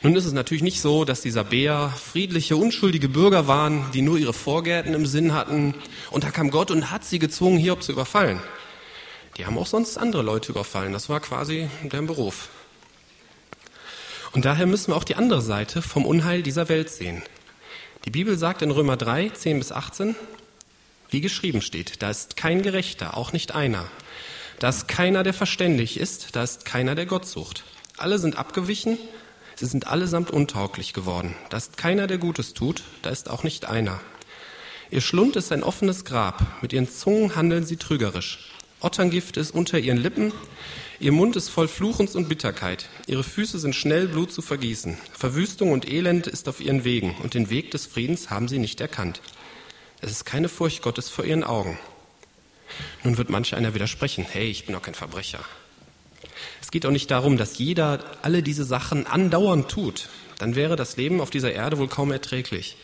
Nun 0.03 0.15
ist 0.17 0.25
es 0.25 0.33
natürlich 0.33 0.63
nicht 0.63 0.81
so, 0.81 1.05
dass 1.05 1.23
die 1.23 1.31
Sabäer 1.31 1.93
friedliche, 1.97 2.57
unschuldige 2.57 3.09
Bürger 3.09 3.47
waren, 3.47 3.91
die 3.93 4.03
nur 4.03 4.19
ihre 4.19 4.33
Vorgärten 4.33 4.95
im 4.95 5.07
Sinn 5.07 5.33
hatten. 5.33 5.75
Und 6.11 6.25
da 6.25 6.31
kam 6.31 6.51
Gott 6.51 6.71
und 6.71 6.91
hat 6.91 7.05
sie 7.05 7.19
gezwungen, 7.19 7.59
Hiob 7.59 7.83
zu 7.83 7.93
überfallen. 7.93 8.41
Die 9.37 9.47
haben 9.47 9.59
auch 9.59 9.67
sonst 9.67 9.99
andere 9.99 10.23
Leute 10.23 10.53
überfallen. 10.53 10.93
Das 10.93 11.09
war 11.09 11.21
quasi 11.21 11.69
deren 11.85 12.07
Beruf. 12.07 12.49
Und 14.33 14.45
daher 14.45 14.67
müssen 14.67 14.93
wir 14.93 14.97
auch 14.97 15.05
die 15.05 15.17
andere 15.17 15.41
Seite 15.41 15.81
vom 15.81 16.05
Unheil 16.05 16.43
dieser 16.43 16.69
Welt 16.69 16.91
sehen. 16.91 17.23
Die 18.05 18.11
Bibel 18.11 18.39
sagt 18.39 18.63
in 18.63 18.71
Römer 18.71 18.97
3, 18.97 19.31
10 19.31 19.59
bis 19.59 19.73
18, 19.73 20.15
wie 21.11 21.21
geschrieben 21.21 21.63
steht, 21.63 22.03
da 22.03 22.11
ist 22.11 22.37
kein 22.37 22.63
Gerechter, 22.63 23.17
auch 23.17 23.33
nicht 23.33 23.55
einer. 23.55 23.87
Da 24.59 24.69
ist 24.69 24.89
keiner, 24.89 25.23
der 25.23 25.35
verständig 25.35 25.99
ist, 25.99 26.37
da 26.37 26.43
ist 26.43 26.65
keiner, 26.65 26.95
der 26.95 27.07
Gott 27.07 27.27
sucht. 27.27 27.65
Alle 27.97 28.19
sind 28.19 28.37
abgewichen, 28.37 28.99
Sie 29.59 29.67
sind 29.67 29.89
allesamt 29.89 30.31
untauglich 30.31 30.93
geworden. 30.93 31.35
Da 31.51 31.57
ist 31.57 31.77
keiner, 31.77 32.07
der 32.07 32.19
Gutes 32.19 32.55
tut, 32.55 32.85
da 33.03 33.11
ist 33.11 33.29
auch 33.29 33.43
nicht 33.43 33.65
einer. 33.65 34.01
Ihr 34.89 35.01
Schlund 35.01 35.35
ist 35.35 35.51
ein 35.51 35.65
offenes 35.65 36.05
Grab, 36.05 36.63
mit 36.63 36.73
ihren 36.73 36.89
Zungen 36.89 37.35
handeln 37.35 37.67
sie 37.67 37.77
trügerisch. 37.77 38.53
Otterngift 38.79 39.37
ist 39.37 39.51
unter 39.51 39.81
ihren 39.81 39.99
Lippen, 39.99 40.33
ihr 41.01 41.13
Mund 41.13 41.37
ist 41.37 41.49
voll 41.49 41.69
Fluchens 41.69 42.15
und 42.17 42.29
Bitterkeit, 42.29 42.89
ihre 43.07 43.25
Füße 43.25 43.59
sind 43.59 43.75
schnell 43.75 44.09
Blut 44.09 44.33
zu 44.33 44.43
vergießen. 44.43 44.97
Verwüstung 45.13 45.73
und 45.73 45.89
Elend 45.91 46.27
ist 46.27 46.49
auf 46.49 46.61
ihren 46.61 46.85
Wegen, 46.85 47.15
und 47.23 47.35
den 47.35 47.51
Weg 47.51 47.71
des 47.71 47.87
Friedens 47.87 48.31
haben 48.31 48.49
sie 48.49 48.59
nicht 48.59 48.81
erkannt. 48.81 49.21
Es 50.01 50.11
ist 50.11 50.25
keine 50.25 50.49
Furcht 50.49 50.83
Gottes 50.83 51.09
vor 51.09 51.25
ihren 51.25 51.45
Augen. 51.45 51.79
Nun 53.05 53.19
wird 53.19 53.31
manch 53.31 53.55
einer 53.55 53.75
widersprechen, 53.75 54.27
hey, 54.29 54.49
ich 54.49 54.67
bin 54.67 54.75
doch 54.75 54.83
kein 54.83 54.95
Verbrecher. 54.95 55.41
Es 56.61 56.71
geht 56.71 56.87
auch 56.87 56.91
nicht 56.91 57.11
darum, 57.11 57.37
dass 57.37 57.59
jeder 57.59 58.05
alle 58.23 58.43
diese 58.43 58.65
Sachen 58.65 59.07
andauernd 59.07 59.69
tut. 59.69 60.09
Dann 60.39 60.55
wäre 60.55 60.77
das 60.77 60.97
Leben 60.97 61.21
auf 61.21 61.31
dieser 61.31 61.53
Erde 61.53 61.79
wohl 61.79 61.89
kaum 61.89 62.13
erträglich. 62.13 62.77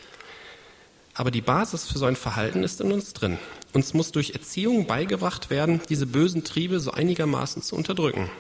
Aber 1.15 1.31
die 1.31 1.43
Basis 1.43 1.87
für 1.87 1.99
so 1.99 2.07
ein 2.07 2.17
Verhalten 2.17 2.65
ist 2.65 2.81
in 2.81 2.91
uns 2.91 3.13
drin. 3.13 3.39
Uns 3.75 3.93
muss 3.93 4.11
durch 4.13 4.31
Erziehung 4.31 4.87
beigebracht 4.87 5.51
werden, 5.51 5.83
diese 5.91 6.07
bösen 6.07 6.45
Triebe 6.45 6.81
so 6.81 6.93
einigermaßen 6.93 7.61
zu 7.61 7.77
unterdrücken. 7.77 8.31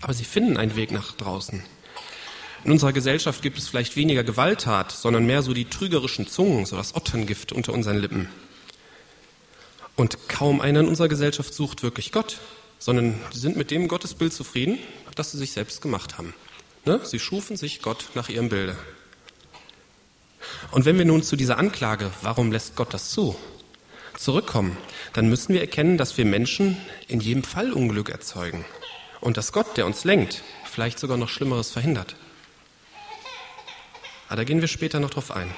Aber 0.00 0.14
sie 0.14 0.24
finden 0.24 0.56
einen 0.56 0.76
Weg 0.76 0.90
nach 0.90 1.12
draußen. 1.12 1.62
In 2.64 2.72
unserer 2.72 2.94
Gesellschaft 2.94 3.42
gibt 3.42 3.58
es 3.58 3.68
vielleicht 3.68 3.96
weniger 3.96 4.24
Gewalttat, 4.24 4.90
sondern 4.90 5.26
mehr 5.26 5.42
so 5.42 5.52
die 5.52 5.66
trügerischen 5.66 6.26
Zungen, 6.26 6.64
so 6.64 6.76
das 6.76 6.94
Otterngift 6.94 7.52
unter 7.52 7.74
unseren 7.74 7.98
Lippen. 7.98 8.30
Und 9.96 10.28
kaum 10.28 10.62
einer 10.62 10.80
in 10.80 10.88
unserer 10.88 11.08
Gesellschaft 11.08 11.52
sucht 11.52 11.82
wirklich 11.82 12.10
Gott 12.10 12.38
sondern 12.78 13.18
sie 13.32 13.40
sind 13.40 13.56
mit 13.56 13.70
dem 13.70 13.88
Gottesbild 13.88 14.32
zufrieden, 14.32 14.78
das 15.14 15.32
sie 15.32 15.38
sich 15.38 15.52
selbst 15.52 15.80
gemacht 15.80 16.18
haben. 16.18 16.34
Ne? 16.84 17.00
Sie 17.02 17.18
schufen 17.18 17.56
sich 17.56 17.82
Gott 17.82 18.10
nach 18.14 18.28
ihrem 18.28 18.48
Bilde. 18.48 18.76
Und 20.70 20.84
wenn 20.84 20.98
wir 20.98 21.04
nun 21.04 21.22
zu 21.22 21.36
dieser 21.36 21.58
Anklage, 21.58 22.10
warum 22.22 22.52
lässt 22.52 22.76
Gott 22.76 22.94
das 22.94 23.10
zu, 23.10 23.36
zurückkommen, 24.18 24.76
dann 25.12 25.28
müssen 25.28 25.54
wir 25.54 25.60
erkennen, 25.60 25.98
dass 25.98 26.16
wir 26.18 26.24
Menschen 26.24 26.76
in 27.08 27.20
jedem 27.20 27.42
Fall 27.42 27.72
Unglück 27.72 28.10
erzeugen 28.10 28.64
und 29.20 29.36
dass 29.36 29.52
Gott, 29.52 29.76
der 29.76 29.86
uns 29.86 30.04
lenkt, 30.04 30.42
vielleicht 30.64 30.98
sogar 30.98 31.16
noch 31.16 31.28
Schlimmeres 31.28 31.70
verhindert. 31.70 32.16
Aber 34.28 34.36
da 34.36 34.44
gehen 34.44 34.60
wir 34.60 34.68
später 34.68 35.00
noch 35.00 35.10
drauf 35.10 35.30
ein. 35.30 35.52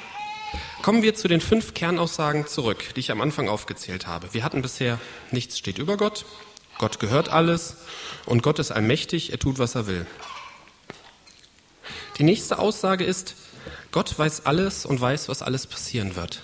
Kommen 0.82 1.02
wir 1.02 1.14
zu 1.14 1.28
den 1.28 1.40
fünf 1.40 1.74
Kernaussagen 1.74 2.46
zurück, 2.46 2.94
die 2.94 3.00
ich 3.00 3.10
am 3.10 3.20
Anfang 3.20 3.48
aufgezählt 3.48 4.06
habe. 4.06 4.32
Wir 4.32 4.44
hatten 4.44 4.62
bisher, 4.62 4.98
nichts 5.30 5.58
steht 5.58 5.78
über 5.78 5.96
Gott, 5.96 6.24
Gott 6.78 7.00
gehört 7.00 7.28
alles 7.28 7.76
und 8.24 8.42
Gott 8.42 8.58
ist 8.58 8.70
allmächtig, 8.70 9.32
er 9.32 9.38
tut, 9.38 9.58
was 9.58 9.74
er 9.74 9.86
will. 9.86 10.06
Die 12.18 12.22
nächste 12.22 12.58
Aussage 12.58 13.04
ist, 13.04 13.34
Gott 13.90 14.18
weiß 14.18 14.46
alles 14.46 14.86
und 14.86 15.00
weiß, 15.00 15.28
was 15.28 15.42
alles 15.42 15.66
passieren 15.66 16.14
wird. 16.14 16.42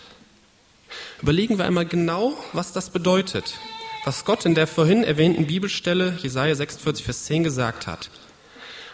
Überlegen 1.22 1.58
wir 1.58 1.64
einmal 1.64 1.86
genau, 1.86 2.36
was 2.52 2.72
das 2.72 2.90
bedeutet, 2.90 3.58
was 4.04 4.24
Gott 4.24 4.44
in 4.44 4.54
der 4.54 4.66
vorhin 4.66 5.04
erwähnten 5.04 5.46
Bibelstelle 5.46 6.18
Jesaja 6.22 6.54
46, 6.54 7.04
Vers 7.04 7.24
10 7.24 7.44
gesagt 7.44 7.86
hat. 7.86 8.10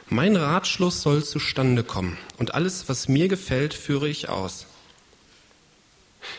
Mein 0.08 0.36
Ratschluss 0.36 1.02
soll 1.02 1.24
zustande 1.24 1.84
kommen 1.84 2.18
und 2.38 2.54
alles, 2.54 2.88
was 2.88 3.08
mir 3.08 3.28
gefällt, 3.28 3.74
führe 3.74 4.08
ich 4.08 4.28
aus. 4.28 4.66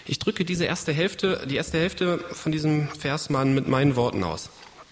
Ich 0.05 0.19
drücke 0.19 0.45
diese 0.45 0.65
erste 0.65 0.91
Hälfte, 0.91 1.45
die 1.49 1.55
erste 1.55 1.79
Hälfte 1.79 2.19
von 2.31 2.51
diesem 2.51 2.89
Vers 2.89 3.29
mal 3.29 3.45
mit 3.45 3.67
meinen 3.67 3.95
Worten 3.95 4.23
aus. 4.23 4.49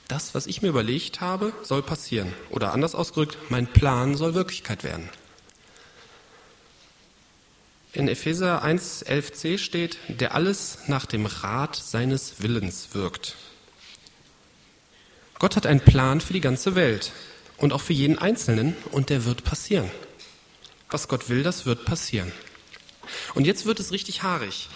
Das, 0.07 0.33
was 0.33 0.47
ich 0.47 0.61
mir 0.61 0.69
überlegt 0.69 1.21
habe, 1.21 1.53
soll 1.61 1.83
passieren. 1.83 2.33
Oder 2.49 2.73
anders 2.73 2.95
ausgedrückt, 2.95 3.37
mein 3.49 3.67
Plan 3.67 4.15
soll 4.15 4.33
Wirklichkeit 4.33 4.83
werden. 4.83 5.07
In 7.91 8.07
Epheser 8.07 8.61
1, 8.61 9.05
11c 9.07 9.57
steht, 9.57 9.97
der 10.07 10.35
alles 10.35 10.77
nach 10.85 11.07
dem 11.07 11.25
Rat 11.25 11.75
seines 11.75 12.35
Willens 12.37 12.89
wirkt. 12.93 13.35
Gott 15.39 15.55
hat 15.55 15.65
einen 15.65 15.79
Plan 15.79 16.21
für 16.21 16.33
die 16.33 16.41
ganze 16.41 16.75
Welt 16.75 17.11
und 17.57 17.73
auch 17.73 17.81
für 17.81 17.93
jeden 17.93 18.19
Einzelnen 18.19 18.75
und 18.91 19.09
der 19.09 19.25
wird 19.25 19.43
passieren. 19.43 19.89
Was 20.91 21.07
Gott 21.07 21.29
will, 21.29 21.41
das 21.41 21.65
wird 21.65 21.85
passieren. 21.85 22.31
Und 23.33 23.47
jetzt 23.47 23.65
wird 23.65 23.79
es 23.79 23.91
richtig 23.91 24.21
haarig. 24.21 24.69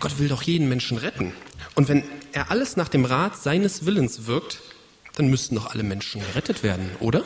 Gott 0.00 0.18
will 0.18 0.28
doch 0.28 0.42
jeden 0.42 0.70
Menschen 0.70 0.96
retten. 0.96 1.34
Und 1.74 1.88
wenn 1.88 2.02
er 2.32 2.50
alles 2.50 2.76
nach 2.76 2.88
dem 2.88 3.04
Rat 3.04 3.36
seines 3.36 3.84
Willens 3.84 4.26
wirkt, 4.26 4.60
dann 5.16 5.28
müssten 5.28 5.56
doch 5.56 5.66
alle 5.66 5.82
Menschen 5.82 6.22
gerettet 6.22 6.62
werden, 6.62 6.90
oder? 6.98 7.24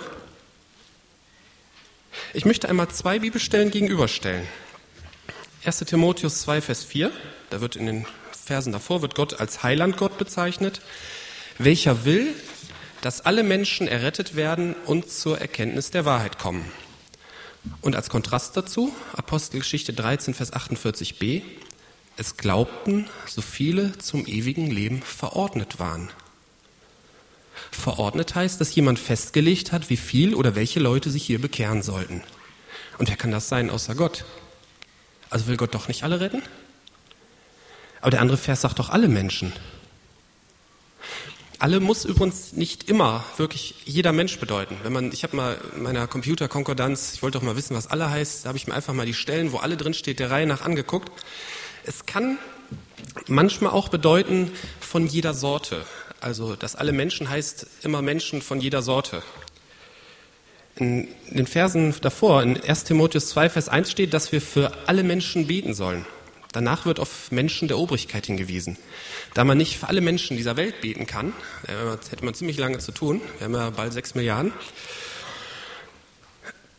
Ich 2.34 2.44
möchte 2.44 2.68
einmal 2.68 2.88
zwei 2.88 3.20
Bibelstellen 3.20 3.70
gegenüberstellen. 3.70 4.46
1. 5.66 5.80
Timotheus 5.80 6.42
2, 6.42 6.60
Vers 6.60 6.84
4, 6.84 7.10
da 7.50 7.60
wird 7.60 7.74
in 7.74 7.86
den 7.86 8.06
Versen 8.30 8.72
davor, 8.72 9.02
wird 9.02 9.16
Gott 9.16 9.40
als 9.40 9.64
Heilandgott 9.64 10.16
bezeichnet, 10.16 10.80
welcher 11.58 12.04
will, 12.04 12.32
dass 13.00 13.26
alle 13.26 13.42
Menschen 13.42 13.88
errettet 13.88 14.36
werden 14.36 14.76
und 14.84 15.10
zur 15.10 15.40
Erkenntnis 15.40 15.90
der 15.90 16.04
Wahrheit 16.04 16.38
kommen. 16.38 16.64
Und 17.80 17.96
als 17.96 18.10
Kontrast 18.10 18.56
dazu, 18.56 18.94
Apostelgeschichte 19.12 19.92
13, 19.92 20.34
Vers 20.34 20.52
48b, 20.52 21.42
es 22.16 22.36
glaubten, 22.36 23.08
so 23.26 23.42
viele 23.42 23.98
zum 23.98 24.24
ewigen 24.24 24.70
Leben 24.70 25.02
verordnet 25.02 25.80
waren. 25.80 26.10
Verordnet 27.72 28.36
heißt, 28.36 28.60
dass 28.60 28.72
jemand 28.76 29.00
festgelegt 29.00 29.72
hat, 29.72 29.90
wie 29.90 29.96
viel 29.96 30.36
oder 30.36 30.54
welche 30.54 30.78
Leute 30.78 31.10
sich 31.10 31.24
hier 31.24 31.40
bekehren 31.40 31.82
sollten. 31.82 32.22
Und 32.98 33.08
wer 33.08 33.16
kann 33.16 33.32
das 33.32 33.48
sein 33.48 33.68
außer 33.68 33.96
Gott? 33.96 34.24
Also 35.30 35.46
will 35.48 35.56
Gott 35.56 35.74
doch 35.74 35.88
nicht 35.88 36.02
alle 36.02 36.20
retten? 36.20 36.42
Aber 38.00 38.10
der 38.10 38.20
andere 38.20 38.36
Vers 38.36 38.60
sagt 38.60 38.78
doch 38.78 38.90
alle 38.90 39.08
Menschen. 39.08 39.52
Alle 41.58 41.80
muss 41.80 42.04
übrigens 42.04 42.52
nicht 42.52 42.88
immer 42.88 43.24
wirklich 43.38 43.74
jeder 43.86 44.12
Mensch 44.12 44.38
bedeuten. 44.38 44.76
Wenn 44.82 44.92
man, 44.92 45.10
ich 45.10 45.22
habe 45.22 45.34
mal 45.34 45.56
in 45.74 45.82
meiner 45.82 46.06
Computerkonkordanz, 46.06 47.14
ich 47.14 47.22
wollte 47.22 47.38
doch 47.38 47.44
mal 47.44 47.56
wissen, 47.56 47.74
was 47.74 47.86
alle 47.86 48.10
heißt, 48.10 48.44
da 48.44 48.48
habe 48.48 48.58
ich 48.58 48.66
mir 48.66 48.74
einfach 48.74 48.92
mal 48.92 49.06
die 49.06 49.14
Stellen, 49.14 49.52
wo 49.52 49.58
alle 49.58 49.78
drin 49.78 49.94
steht, 49.94 50.18
der 50.18 50.30
Reihe 50.30 50.46
nach 50.46 50.60
angeguckt. 50.60 51.24
Es 51.84 52.04
kann 52.04 52.36
manchmal 53.26 53.72
auch 53.72 53.88
bedeuten 53.88 54.52
von 54.80 55.06
jeder 55.06 55.32
Sorte. 55.32 55.84
Also, 56.20 56.56
dass 56.56 56.76
alle 56.76 56.92
Menschen 56.92 57.28
heißt 57.28 57.66
immer 57.82 58.02
Menschen 58.02 58.42
von 58.42 58.60
jeder 58.60 58.82
Sorte. 58.82 59.22
In 60.78 61.08
den 61.30 61.46
Versen 61.46 61.94
davor, 62.02 62.42
in 62.42 62.62
1 62.62 62.84
Timotheus 62.84 63.30
2, 63.30 63.48
Vers 63.48 63.70
1 63.70 63.90
steht, 63.90 64.12
dass 64.12 64.30
wir 64.30 64.42
für 64.42 64.72
alle 64.86 65.04
Menschen 65.04 65.46
beten 65.46 65.72
sollen. 65.72 66.04
Danach 66.52 66.84
wird 66.84 67.00
auf 67.00 67.30
Menschen 67.30 67.66
der 67.66 67.78
Obrigkeit 67.78 68.26
hingewiesen. 68.26 68.76
Da 69.32 69.44
man 69.44 69.56
nicht 69.56 69.78
für 69.78 69.88
alle 69.88 70.02
Menschen 70.02 70.36
dieser 70.36 70.56
Welt 70.56 70.82
beten 70.82 71.06
kann, 71.06 71.32
äh, 71.66 71.96
hätte 72.10 72.24
man 72.24 72.34
ziemlich 72.34 72.58
lange 72.58 72.78
zu 72.78 72.92
tun, 72.92 73.22
wir 73.38 73.46
haben 73.46 73.54
ja 73.54 73.70
bald 73.70 73.94
sechs 73.94 74.14
Milliarden, 74.14 74.52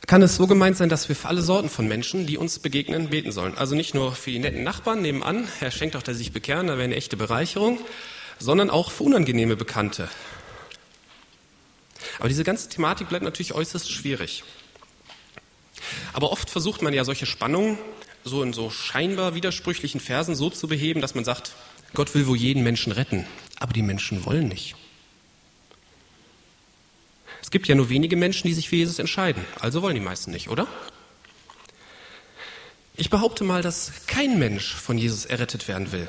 kann 0.06 0.22
es 0.22 0.36
so 0.36 0.46
gemeint 0.46 0.78
sein, 0.78 0.90
dass 0.90 1.10
wir 1.10 1.16
für 1.16 1.28
alle 1.28 1.42
Sorten 1.42 1.70
von 1.70 1.88
Menschen, 1.88 2.28
die 2.28 2.38
uns 2.38 2.60
begegnen, 2.60 3.10
beten 3.10 3.32
sollen. 3.32 3.58
Also 3.58 3.76
nicht 3.76 3.94
nur 3.94 4.14
für 4.14 4.32
die 4.32 4.40
netten 4.40 4.64
Nachbarn 4.64 5.02
nebenan, 5.02 5.48
Herr 5.60 5.72
schenkt 5.72 5.96
doch, 5.96 6.04
dass 6.04 6.18
sie 6.18 6.24
sich 6.24 6.32
bekehren, 6.32 6.68
da 6.68 6.74
wäre 6.74 6.86
eine 6.86 6.96
echte 6.96 7.18
Bereicherung, 7.18 7.80
sondern 8.40 8.70
auch 8.70 8.92
für 8.92 9.04
unangenehme 9.04 9.56
Bekannte, 9.56 10.08
aber 12.20 12.30
diese 12.30 12.44
ganze 12.44 12.70
Thematik 12.70 13.10
bleibt 13.10 13.24
natürlich 13.24 13.54
äußerst 13.54 13.92
schwierig. 13.92 14.44
Aber 16.14 16.32
oft 16.32 16.50
versucht 16.50 16.82
man 16.82 16.94
ja 16.94 17.04
solche 17.04 17.26
Spannungen 17.26 17.78
so 18.24 18.44
in 18.44 18.54
so 18.54 18.70
scheinbar 18.70 19.36
widersprüchlichen 19.36 20.00
Versen 20.00 20.36
so 20.36 20.50
zu 20.50 20.68
beheben, 20.68 21.02
dass 21.02 21.16
man 21.16 21.24
sagt, 21.24 21.54
Gott 21.94 22.14
will 22.14 22.28
wohl 22.28 22.38
jeden 22.38 22.64
Menschen 22.64 22.92
retten, 22.92 23.26
aber 23.60 23.74
die 23.74 23.82
Menschen 23.82 24.26
wollen 24.26 24.48
nicht. 24.48 24.76
Es 27.42 27.52
gibt 27.52 27.68
ja 27.68 27.76
nur 27.76 27.90
wenige 27.90 28.18
Menschen, 28.18 28.48
die 28.48 28.54
sich 28.54 28.68
für 28.68 28.76
Jesus 28.76 29.00
entscheiden, 29.00 29.46
also 29.60 29.82
wollen 29.82 29.96
die 29.96 30.02
meisten 30.02 30.32
nicht, 30.32 30.50
oder? 30.50 30.68
Ich 32.98 33.10
behaupte 33.10 33.44
mal, 33.44 33.62
dass 33.62 33.92
kein 34.08 34.40
Mensch 34.40 34.74
von 34.74 34.98
Jesus 34.98 35.26
errettet 35.26 35.68
werden 35.68 35.92
will. 35.92 36.08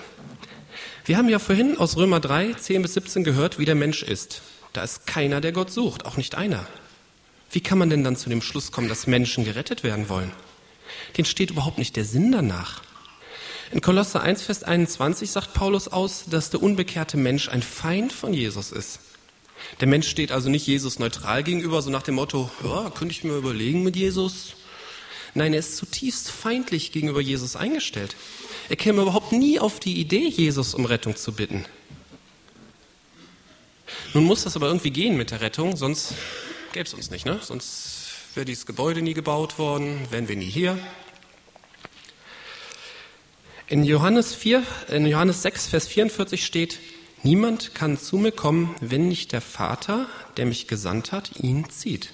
Wir 1.04 1.16
haben 1.16 1.28
ja 1.28 1.38
vorhin 1.38 1.78
aus 1.78 1.96
Römer 1.96 2.18
3, 2.18 2.54
10 2.54 2.82
bis 2.82 2.94
17 2.94 3.24
gehört, 3.24 3.58
wie 3.58 3.66
der 3.66 3.74
Mensch 3.74 4.02
ist. 4.02 4.42
Da 4.72 4.82
ist 4.82 5.06
keiner, 5.06 5.40
der 5.40 5.52
Gott 5.52 5.70
sucht, 5.70 6.04
auch 6.04 6.16
nicht 6.16 6.34
einer. 6.34 6.66
Wie 7.50 7.60
kann 7.60 7.78
man 7.78 7.90
denn 7.90 8.04
dann 8.04 8.16
zu 8.16 8.28
dem 8.28 8.42
Schluss 8.42 8.72
kommen, 8.72 8.88
dass 8.88 9.06
Menschen 9.06 9.44
gerettet 9.44 9.82
werden 9.82 10.08
wollen? 10.08 10.32
Den 11.16 11.24
steht 11.24 11.50
überhaupt 11.50 11.78
nicht 11.78 11.96
der 11.96 12.04
Sinn 12.04 12.32
danach. 12.32 12.82
In 13.70 13.80
Kolosse 13.80 14.20
1, 14.20 14.42
Vers 14.42 14.62
21 14.62 15.30
sagt 15.30 15.52
Paulus 15.52 15.88
aus, 15.88 16.24
dass 16.30 16.50
der 16.50 16.62
unbekehrte 16.62 17.16
Mensch 17.16 17.48
ein 17.48 17.62
Feind 17.62 18.12
von 18.12 18.32
Jesus 18.32 18.72
ist. 18.72 19.00
Der 19.80 19.88
Mensch 19.88 20.08
steht 20.08 20.32
also 20.32 20.48
nicht 20.48 20.66
Jesus 20.66 20.98
neutral 20.98 21.42
gegenüber, 21.42 21.82
so 21.82 21.90
nach 21.90 22.02
dem 22.02 22.14
Motto, 22.14 22.50
ja, 22.64 22.90
könnte 22.90 23.12
ich 23.12 23.24
mir 23.24 23.36
überlegen 23.36 23.82
mit 23.82 23.96
Jesus? 23.96 24.54
Nein, 25.34 25.52
er 25.52 25.58
ist 25.58 25.76
zutiefst 25.76 26.30
feindlich 26.30 26.92
gegenüber 26.92 27.20
Jesus 27.20 27.56
eingestellt. 27.56 28.16
Er 28.68 28.76
käme 28.76 29.02
überhaupt 29.02 29.32
nie 29.32 29.60
auf 29.60 29.80
die 29.80 30.00
Idee, 30.00 30.28
Jesus 30.28 30.74
um 30.74 30.84
Rettung 30.84 31.16
zu 31.16 31.32
bitten. 31.32 31.66
Nun 34.14 34.24
muss 34.24 34.44
das 34.44 34.56
aber 34.56 34.68
irgendwie 34.68 34.90
gehen 34.90 35.16
mit 35.16 35.30
der 35.30 35.40
Rettung, 35.40 35.76
sonst 35.76 36.14
gäbe 36.72 36.86
es 36.86 36.94
uns 36.94 37.10
nicht. 37.10 37.26
Ne? 37.26 37.38
Sonst 37.42 38.10
wäre 38.34 38.46
dieses 38.46 38.64
Gebäude 38.64 39.02
nie 39.02 39.14
gebaut 39.14 39.58
worden, 39.58 40.06
wären 40.10 40.28
wir 40.28 40.36
nie 40.36 40.48
hier. 40.48 40.78
In 43.66 43.84
Johannes, 43.84 44.34
4, 44.34 44.62
in 44.88 45.06
Johannes 45.06 45.42
6, 45.42 45.66
Vers 45.66 45.88
44 45.88 46.44
steht, 46.44 46.78
Niemand 47.24 47.74
kann 47.74 47.98
zu 47.98 48.16
mir 48.16 48.30
kommen, 48.30 48.76
wenn 48.80 49.08
nicht 49.08 49.32
der 49.32 49.40
Vater, 49.40 50.06
der 50.36 50.46
mich 50.46 50.68
gesandt 50.68 51.10
hat, 51.10 51.32
ihn 51.40 51.68
zieht. 51.68 52.12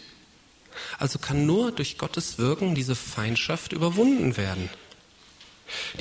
Also 0.98 1.18
kann 1.18 1.46
nur 1.46 1.72
durch 1.72 1.98
Gottes 1.98 2.38
Wirken 2.38 2.74
diese 2.74 2.94
Feindschaft 2.94 3.72
überwunden 3.72 4.36
werden. 4.36 4.70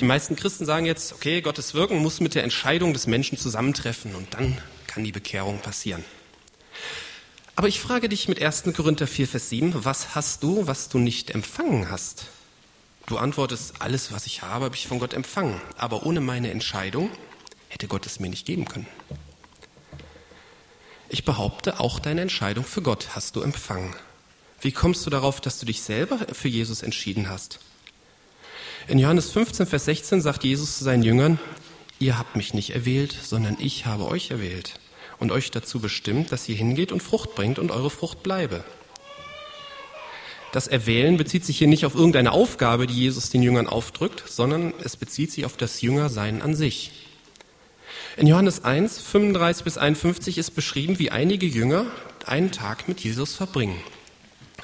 Die 0.00 0.04
meisten 0.04 0.36
Christen 0.36 0.64
sagen 0.64 0.86
jetzt, 0.86 1.12
okay, 1.12 1.42
Gottes 1.42 1.74
Wirken 1.74 1.98
muss 1.98 2.20
mit 2.20 2.34
der 2.34 2.44
Entscheidung 2.44 2.92
des 2.92 3.06
Menschen 3.06 3.36
zusammentreffen 3.36 4.14
und 4.14 4.32
dann 4.34 4.58
kann 4.94 5.02
die 5.02 5.10
Bekehrung 5.10 5.58
passieren. 5.58 6.04
Aber 7.56 7.66
ich 7.66 7.80
frage 7.80 8.08
dich 8.08 8.28
mit 8.28 8.40
1. 8.40 8.62
Korinther 8.76 9.08
4, 9.08 9.26
Vers 9.26 9.48
7, 9.48 9.84
was 9.84 10.14
hast 10.14 10.44
du, 10.44 10.68
was 10.68 10.88
du 10.88 10.98
nicht 10.98 11.32
empfangen 11.32 11.90
hast? 11.90 12.26
Du 13.06 13.18
antwortest, 13.18 13.74
alles, 13.80 14.12
was 14.12 14.26
ich 14.26 14.42
habe, 14.42 14.66
habe 14.66 14.76
ich 14.76 14.86
von 14.86 15.00
Gott 15.00 15.12
empfangen. 15.12 15.60
Aber 15.76 16.06
ohne 16.06 16.20
meine 16.20 16.52
Entscheidung 16.52 17.10
hätte 17.68 17.88
Gott 17.88 18.06
es 18.06 18.20
mir 18.20 18.30
nicht 18.30 18.46
geben 18.46 18.66
können. 18.66 18.86
Ich 21.08 21.24
behaupte, 21.24 21.80
auch 21.80 21.98
deine 21.98 22.20
Entscheidung 22.22 22.64
für 22.64 22.82
Gott 22.82 23.16
hast 23.16 23.34
du 23.34 23.42
empfangen. 23.42 23.96
Wie 24.60 24.72
kommst 24.72 25.04
du 25.06 25.10
darauf, 25.10 25.40
dass 25.40 25.58
du 25.58 25.66
dich 25.66 25.82
selber 25.82 26.18
für 26.32 26.48
Jesus 26.48 26.82
entschieden 26.82 27.28
hast? 27.28 27.58
In 28.86 29.00
Johannes 29.00 29.32
15, 29.32 29.66
Vers 29.66 29.86
16 29.86 30.20
sagt 30.20 30.44
Jesus 30.44 30.78
zu 30.78 30.84
seinen 30.84 31.02
Jüngern, 31.02 31.40
ihr 31.98 32.16
habt 32.16 32.36
mich 32.36 32.54
nicht 32.54 32.70
erwählt, 32.70 33.16
sondern 33.22 33.56
ich 33.58 33.86
habe 33.86 34.06
euch 34.06 34.30
erwählt 34.30 34.78
und 35.18 35.32
euch 35.32 35.50
dazu 35.50 35.80
bestimmt, 35.80 36.32
dass 36.32 36.48
ihr 36.48 36.56
hingeht 36.56 36.92
und 36.92 37.02
Frucht 37.02 37.34
bringt 37.34 37.58
und 37.58 37.70
eure 37.70 37.90
Frucht 37.90 38.22
bleibe. 38.22 38.64
Das 40.52 40.68
Erwählen 40.68 41.16
bezieht 41.16 41.44
sich 41.44 41.58
hier 41.58 41.66
nicht 41.66 41.84
auf 41.84 41.96
irgendeine 41.96 42.30
Aufgabe, 42.30 42.86
die 42.86 42.94
Jesus 42.94 43.28
den 43.28 43.42
Jüngern 43.42 43.66
aufdrückt, 43.66 44.22
sondern 44.26 44.72
es 44.84 44.96
bezieht 44.96 45.32
sich 45.32 45.44
auf 45.44 45.56
das 45.56 45.80
Jüngersein 45.80 46.42
an 46.42 46.54
sich. 46.54 46.92
In 48.16 48.28
Johannes 48.28 48.62
1, 48.62 49.00
35 49.00 49.64
bis 49.64 49.78
51 49.78 50.38
ist 50.38 50.52
beschrieben, 50.52 51.00
wie 51.00 51.10
einige 51.10 51.46
Jünger 51.46 51.86
einen 52.24 52.52
Tag 52.52 52.86
mit 52.86 53.00
Jesus 53.00 53.34
verbringen. 53.34 53.80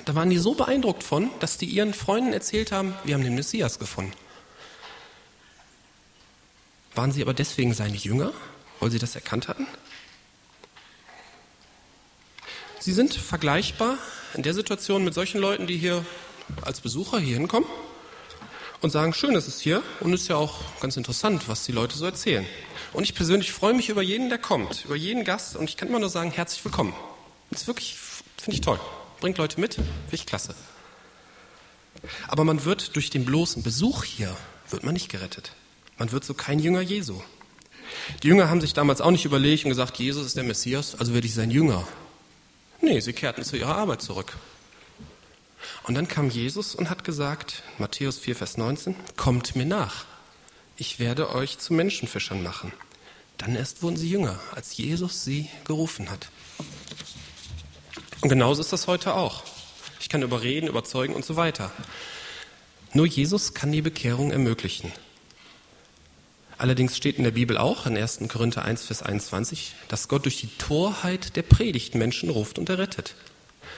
Da 0.04 0.14
waren 0.14 0.30
die 0.30 0.38
so 0.38 0.54
beeindruckt 0.54 1.02
von, 1.02 1.30
dass 1.40 1.59
die 1.59 1.66
ihren 1.66 1.92
Freunden 1.92 2.33
erzählt 2.33 2.71
haben, 2.71 2.95
wir 3.04 3.14
haben 3.14 3.25
den 3.25 3.35
Messias 3.35 3.80
gefunden. 3.80 4.12
Waren 6.95 7.12
sie 7.12 7.23
aber 7.23 7.35
deswegen 7.35 7.75
seine 7.75 7.97
Jünger, 7.97 8.33
weil 8.78 8.90
sie 8.90 8.99
das 8.99 9.14
erkannt 9.14 9.49
hatten? 9.49 9.66
Sie 12.82 12.94
sind 12.94 13.12
vergleichbar 13.12 13.99
in 14.32 14.42
der 14.42 14.54
Situation 14.54 15.04
mit 15.04 15.12
solchen 15.12 15.38
Leuten, 15.38 15.66
die 15.66 15.76
hier 15.76 16.02
als 16.62 16.80
Besucher 16.80 17.18
hier 17.18 17.37
hinkommen 17.37 17.68
und 18.80 18.88
sagen, 18.88 19.12
schön, 19.12 19.37
es 19.37 19.46
ist 19.46 19.60
hier 19.60 19.82
und 20.00 20.14
ist 20.14 20.28
ja 20.28 20.37
auch 20.37 20.60
ganz 20.80 20.96
interessant, 20.96 21.46
was 21.46 21.64
die 21.64 21.72
Leute 21.72 21.99
so 21.99 22.06
erzählen. 22.06 22.46
Und 22.94 23.02
ich 23.02 23.14
persönlich 23.14 23.52
freue 23.52 23.75
mich 23.75 23.90
über 23.90 24.00
jeden, 24.00 24.30
der 24.30 24.38
kommt, 24.38 24.87
über 24.87 24.96
jeden 24.96 25.25
Gast 25.25 25.56
und 25.56 25.68
ich 25.68 25.76
kann 25.76 25.88
immer 25.88 25.99
nur 25.99 26.08
sagen, 26.08 26.30
herzlich 26.30 26.64
willkommen. 26.64 26.94
Das 27.50 27.62
ist 27.62 27.66
wirklich, 27.66 27.96
finde 28.38 28.54
ich 28.54 28.62
toll. 28.62 28.80
Bringt 29.20 29.37
Leute 29.37 29.60
mit, 29.60 29.75
finde 29.75 29.87
ich 30.12 30.25
klasse. 30.25 30.54
Aber 32.28 32.44
man 32.44 32.64
wird 32.64 32.96
durch 32.96 33.10
den 33.10 33.26
bloßen 33.26 33.62
Besuch 33.62 34.04
hier, 34.04 34.34
wird 34.70 34.84
man 34.84 34.94
nicht 34.94 35.10
gerettet. 35.10 35.52
Man 35.99 36.12
wird 36.12 36.25
so 36.25 36.32
kein 36.32 36.58
Jünger 36.58 36.80
Jesu. 36.80 37.20
Die 38.22 38.28
Jünger 38.28 38.49
haben 38.49 38.62
sich 38.62 38.72
damals 38.72 39.02
auch 39.02 39.10
nicht 39.10 39.26
überlegt 39.26 39.64
und 39.64 39.68
gesagt, 39.68 39.99
Jesus 39.99 40.25
ist 40.25 40.38
der 40.38 40.44
Messias, 40.44 40.94
also 40.99 41.12
werde 41.12 41.26
ich 41.26 41.34
sein 41.34 41.50
Jünger. 41.50 41.87
Nee, 42.80 43.00
sie 43.00 43.12
kehrten 43.12 43.44
zu 43.44 43.56
ihrer 43.56 43.76
Arbeit 43.76 44.02
zurück. 44.02 44.37
Und 45.84 45.94
dann 45.94 46.08
kam 46.08 46.30
Jesus 46.30 46.75
und 46.75 46.88
hat 46.88 47.04
gesagt, 47.04 47.62
Matthäus 47.78 48.18
4, 48.18 48.37
Vers 48.37 48.56
19, 48.56 48.94
kommt 49.16 49.56
mir 49.56 49.66
nach. 49.66 50.04
Ich 50.76 50.99
werde 50.99 51.34
euch 51.34 51.58
zu 51.58 51.75
Menschenfischern 51.75 52.42
machen. 52.42 52.72
Dann 53.38 53.54
erst 53.54 53.82
wurden 53.82 53.96
sie 53.96 54.08
Jünger, 54.08 54.38
als 54.54 54.76
Jesus 54.76 55.25
sie 55.25 55.49
gerufen 55.64 56.10
hat. 56.10 56.28
Und 58.20 58.28
genauso 58.28 58.60
ist 58.60 58.72
das 58.72 58.87
heute 58.87 59.14
auch. 59.14 59.42
Ich 60.00 60.08
kann 60.08 60.22
überreden, 60.22 60.66
überzeugen 60.66 61.14
und 61.14 61.25
so 61.25 61.37
weiter. 61.37 61.70
Nur 62.92 63.06
Jesus 63.06 63.54
kann 63.54 63.72
die 63.72 63.82
Bekehrung 63.82 64.30
ermöglichen. 64.30 64.92
Allerdings 66.61 66.95
steht 66.95 67.17
in 67.17 67.25
der 67.25 67.31
Bibel 67.31 67.57
auch 67.57 67.87
in 67.87 67.97
1. 67.97 68.21
Korinther 68.29 68.67
1, 68.67 68.85
Vers 68.85 69.02
21, 69.02 69.73
dass 69.88 70.09
Gott 70.09 70.26
durch 70.26 70.40
die 70.40 70.49
Torheit 70.59 71.35
der 71.35 71.40
Predigt 71.40 71.95
Menschen 71.95 72.29
ruft 72.29 72.59
und 72.59 72.69
errettet. 72.69 73.14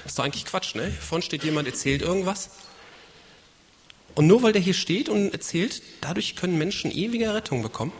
Das 0.03 0.11
ist 0.11 0.19
doch 0.19 0.25
eigentlich 0.25 0.47
Quatsch, 0.47 0.75
ne? 0.75 0.91
Vorne 0.91 1.23
steht 1.23 1.45
jemand, 1.45 1.69
erzählt 1.69 2.03
irgendwas. 2.03 2.51
Und 4.17 4.27
nur 4.27 4.43
weil 4.43 4.53
der 4.53 4.61
hier 4.61 4.75
steht 4.75 5.09
und 5.09 5.31
erzählt, 5.31 5.81
dadurch 6.01 6.35
können 6.35 6.59
Menschen 6.59 6.91
ewige 6.91 7.33
Rettung 7.33 7.62
bekommen. 7.62 7.93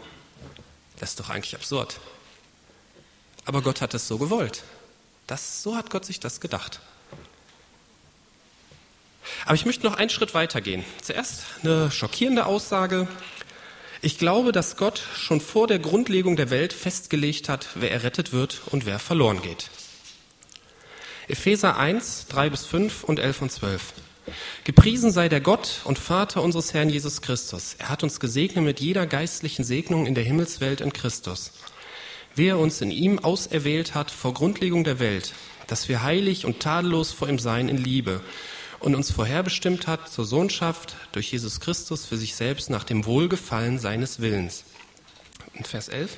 Das 0.97 1.11
ist 1.11 1.21
doch 1.21 1.31
eigentlich 1.31 1.55
absurd. 1.55 2.01
Aber 3.45 3.63
Gott 3.63 3.83
hat 3.83 3.95
es 3.95 4.09
so 4.09 4.19
gewollt. 4.19 4.65
Das, 5.29 5.63
so 5.63 5.77
hat 5.77 5.91
Gott 5.91 6.05
sich 6.05 6.19
das 6.19 6.41
gedacht. 6.41 6.81
Aber 9.45 9.55
ich 9.55 9.65
möchte 9.65 9.87
noch 9.87 9.95
einen 9.95 10.11
Schritt 10.11 10.35
weiter 10.35 10.61
gehen. 10.61 10.85
Zuerst 11.03 11.45
eine 11.63 11.93
schockierende 11.93 12.47
Aussage. 12.47 13.07
Ich 14.05 14.19
glaube, 14.19 14.51
dass 14.51 14.77
Gott 14.77 15.01
schon 15.17 15.41
vor 15.41 15.69
der 15.69 15.79
Grundlegung 15.79 16.35
der 16.35 16.51
Welt 16.51 16.73
festgelegt 16.73 17.49
hat, 17.49 17.69
wer 17.77 17.93
errettet 17.93 18.33
wird 18.33 18.63
und 18.67 18.85
wer 18.85 18.99
verloren 18.99 19.41
geht. 19.43 19.71
Epheser 21.29 21.77
1, 21.77 22.27
3 22.29 22.51
bis 22.51 22.67
5 22.67 23.05
und 23.05 23.21
11 23.21 23.43
und 23.43 23.53
12. 23.53 23.93
Gepriesen 24.65 25.13
sei 25.13 25.29
der 25.29 25.41
Gott 25.41 25.83
und 25.85 26.01
Vater 26.01 26.43
unseres 26.43 26.75
Herrn 26.75 26.91
Jesus 26.91 27.23
Christus. 27.23 27.77
Er 27.79 27.91
hat 27.91 28.03
uns 28.03 28.19
gesegnet 28.19 28.65
mit 28.65 28.81
jeder 28.81 29.07
geistlichen 29.07 29.63
Segnung 29.63 30.07
in 30.07 30.17
der 30.17 30.25
Himmelswelt 30.25 30.81
in 30.81 30.93
Christus. 30.93 31.53
Wie 32.35 32.49
er 32.49 32.59
uns 32.59 32.81
in 32.81 32.91
ihm 32.91 33.21
auserwählt 33.21 33.95
hat 33.95 34.11
vor 34.11 34.35
Grundlegung 34.35 34.83
der 34.83 34.99
Welt, 34.99 35.33
dass 35.69 35.89
wir 35.89 36.03
heilig 36.03 36.45
und 36.45 36.59
tadellos 36.59 37.13
vor 37.13 37.29
ihm 37.29 37.39
seien 37.39 37.69
in 37.69 37.79
Liebe 37.79 38.21
und 38.83 38.95
uns 38.95 39.11
vorherbestimmt 39.13 39.87
hat 39.87 40.09
zur 40.09 40.25
Sohnschaft 40.25 40.97
durch 41.13 41.33
Jesus 41.33 41.61
Christus 41.61 42.05
für 42.05 42.17
sich 42.17 42.35
selbst 42.35 42.69
nach 42.69 42.85
dem 42.85 43.07
Wohlgefallen 43.07 43.79
seines 43.79 44.21
Willens. 44.21 44.65
In 45.55 45.65
Vers 45.65 45.89
11. 45.89 46.17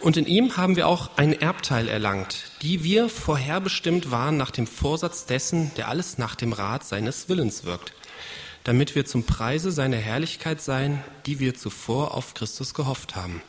Und 0.00 0.16
in 0.16 0.26
ihm 0.26 0.56
haben 0.56 0.74
wir 0.76 0.88
auch 0.88 1.16
ein 1.16 1.32
Erbteil 1.32 1.88
erlangt, 1.88 2.50
die 2.62 2.82
wir 2.82 3.08
vorherbestimmt 3.08 4.10
waren 4.10 4.36
nach 4.36 4.50
dem 4.50 4.66
Vorsatz 4.66 5.26
dessen, 5.26 5.70
der 5.76 5.88
alles 5.88 6.18
nach 6.18 6.34
dem 6.34 6.52
Rat 6.52 6.84
seines 6.84 7.28
Willens 7.28 7.64
wirkt, 7.64 7.92
damit 8.64 8.94
wir 8.94 9.04
zum 9.04 9.24
Preise 9.24 9.70
seiner 9.70 9.98
Herrlichkeit 9.98 10.60
seien, 10.60 11.04
die 11.26 11.38
wir 11.38 11.54
zuvor 11.54 12.14
auf 12.14 12.34
Christus 12.34 12.74
gehofft 12.74 13.14
haben. 13.14 13.42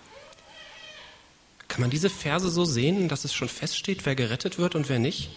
Kann 1.70 1.82
man 1.82 1.90
diese 1.90 2.10
Verse 2.10 2.50
so 2.50 2.66
sehen, 2.66 3.08
dass 3.08 3.26
es 3.26 3.34
schon 3.34 3.50
feststeht, 3.50 4.06
wer 4.06 4.16
gerettet 4.16 4.60
wird 4.60 4.76
und 4.76 4.90
wer 4.90 5.00
nicht? 5.00 5.32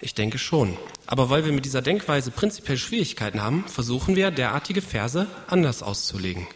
Ich 0.00 0.14
denke 0.14 0.38
schon. 0.38 0.76
Aber 1.06 1.28
weil 1.28 1.44
wir 1.44 1.52
mit 1.52 1.64
dieser 1.64 1.82
Denkweise 1.82 2.30
prinzipiell 2.30 2.78
Schwierigkeiten 2.78 3.42
haben, 3.42 3.66
versuchen 3.66 4.16
wir, 4.16 4.30
derartige 4.30 4.80
Verse 4.80 5.26
anders 5.46 5.82
auszulegen. 5.82 6.46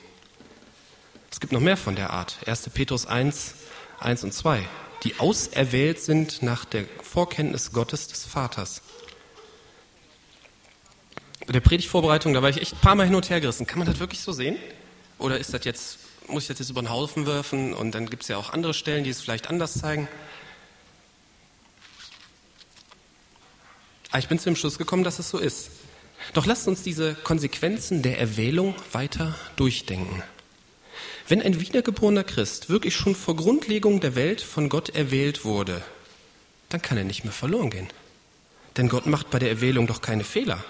Es 1.31 1.41
gibt 1.41 1.53
noch 1.53 1.61
mehr 1.61 1.77
von 1.77 1.97
der 1.97 2.11
Art. 2.11 2.39
1. 2.47 2.71
Petrus 2.71 3.07
1, 3.07 3.55
1 3.99 4.25
und 4.25 4.33
2, 4.33 4.63
die 5.03 5.19
auserwählt 5.19 6.01
sind 6.01 6.43
nach 6.43 6.65
der 6.65 6.85
Vorkenntnis 7.03 7.73
Gottes 7.73 8.09
des 8.09 8.25
Vaters. 8.25 8.83
Bei 11.47 11.53
der 11.53 11.61
Predigtvorbereitung, 11.61 12.33
da 12.33 12.41
war 12.41 12.49
ich 12.49 12.63
echt 12.63 12.75
ein 12.75 12.81
paar 12.81 12.95
Mal 12.95 13.07
hin 13.07 13.15
und 13.15 13.29
her 13.29 13.41
gerissen. 13.41 13.67
Kann 13.67 13.79
man 13.79 13.89
das 13.89 13.99
wirklich 13.99 14.21
so 14.21 14.33
sehen? 14.33 14.57
Oder 15.19 15.39
ist 15.39 15.53
das 15.53 15.65
jetzt, 15.65 15.99
muss 16.29 16.45
ich 16.45 16.49
das 16.49 16.61
jetzt 16.61 16.71
über 16.71 16.81
den 16.81 16.91
Haufen 16.91 17.27
werfen 17.27 17.75
und 17.75 17.95
dann 17.95 18.09
gibt 18.09 18.23
es 18.23 18.29
ja 18.29 18.39
auch 18.39 18.53
andere 18.53 18.73
Stellen, 18.73 19.05
die 19.05 19.11
es 19.11 19.21
vielleicht 19.21 19.51
anders 19.51 19.75
zeigen? 19.75 20.09
Aber 24.15 24.21
ich 24.21 24.29
bin 24.29 24.39
zu 24.39 24.45
dem 24.45 24.55
Schluss 24.55 24.79
gekommen, 24.79 25.03
dass 25.03 25.19
es 25.19 25.29
so 25.29 25.39
ist. 25.39 25.71
Doch 26.35 26.47
lasst 26.47 26.69
uns 26.69 26.85
diese 26.85 27.17
Konsequenzen 27.17 28.01
der 28.01 28.21
Erwählung 28.21 28.77
weiter 28.93 29.35
durchdenken. 29.57 30.23
Wenn 31.27 31.43
ein 31.43 31.61
wiedergeborener 31.61 32.23
Christ 32.23 32.69
wirklich 32.69 32.95
schon 32.95 33.17
vor 33.17 33.35
Grundlegung 33.35 33.99
der 33.99 34.15
Welt 34.15 34.41
von 34.41 34.69
Gott 34.69 34.91
erwählt 34.91 35.45
wurde, 35.45 35.83
dann 36.69 36.81
kann 36.81 36.97
er 36.97 37.03
nicht 37.03 37.25
mehr 37.25 37.33
verloren 37.33 37.71
gehen. 37.71 37.89
Denn 38.77 38.89
Gott 38.89 39.07
macht 39.07 39.31
bei 39.31 39.41
der 39.41 39.49
Erwählung 39.49 39.89
doch 39.89 40.01
keine 40.01 40.23
Fehler. 40.23 40.63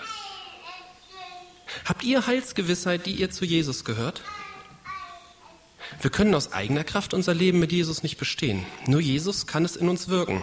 Habt 1.84 2.02
ihr 2.02 2.26
Heilsgewissheit, 2.26 3.04
die 3.04 3.12
ihr 3.12 3.28
zu 3.28 3.44
Jesus 3.44 3.84
gehört? 3.84 4.22
Wir 6.00 6.10
können 6.10 6.34
aus 6.34 6.54
eigener 6.54 6.82
Kraft 6.82 7.12
unser 7.12 7.34
Leben 7.34 7.58
mit 7.58 7.72
Jesus 7.72 8.02
nicht 8.02 8.16
bestehen. 8.16 8.64
Nur 8.86 9.02
Jesus 9.02 9.46
kann 9.46 9.66
es 9.66 9.76
in 9.76 9.90
uns 9.90 10.08
wirken. 10.08 10.42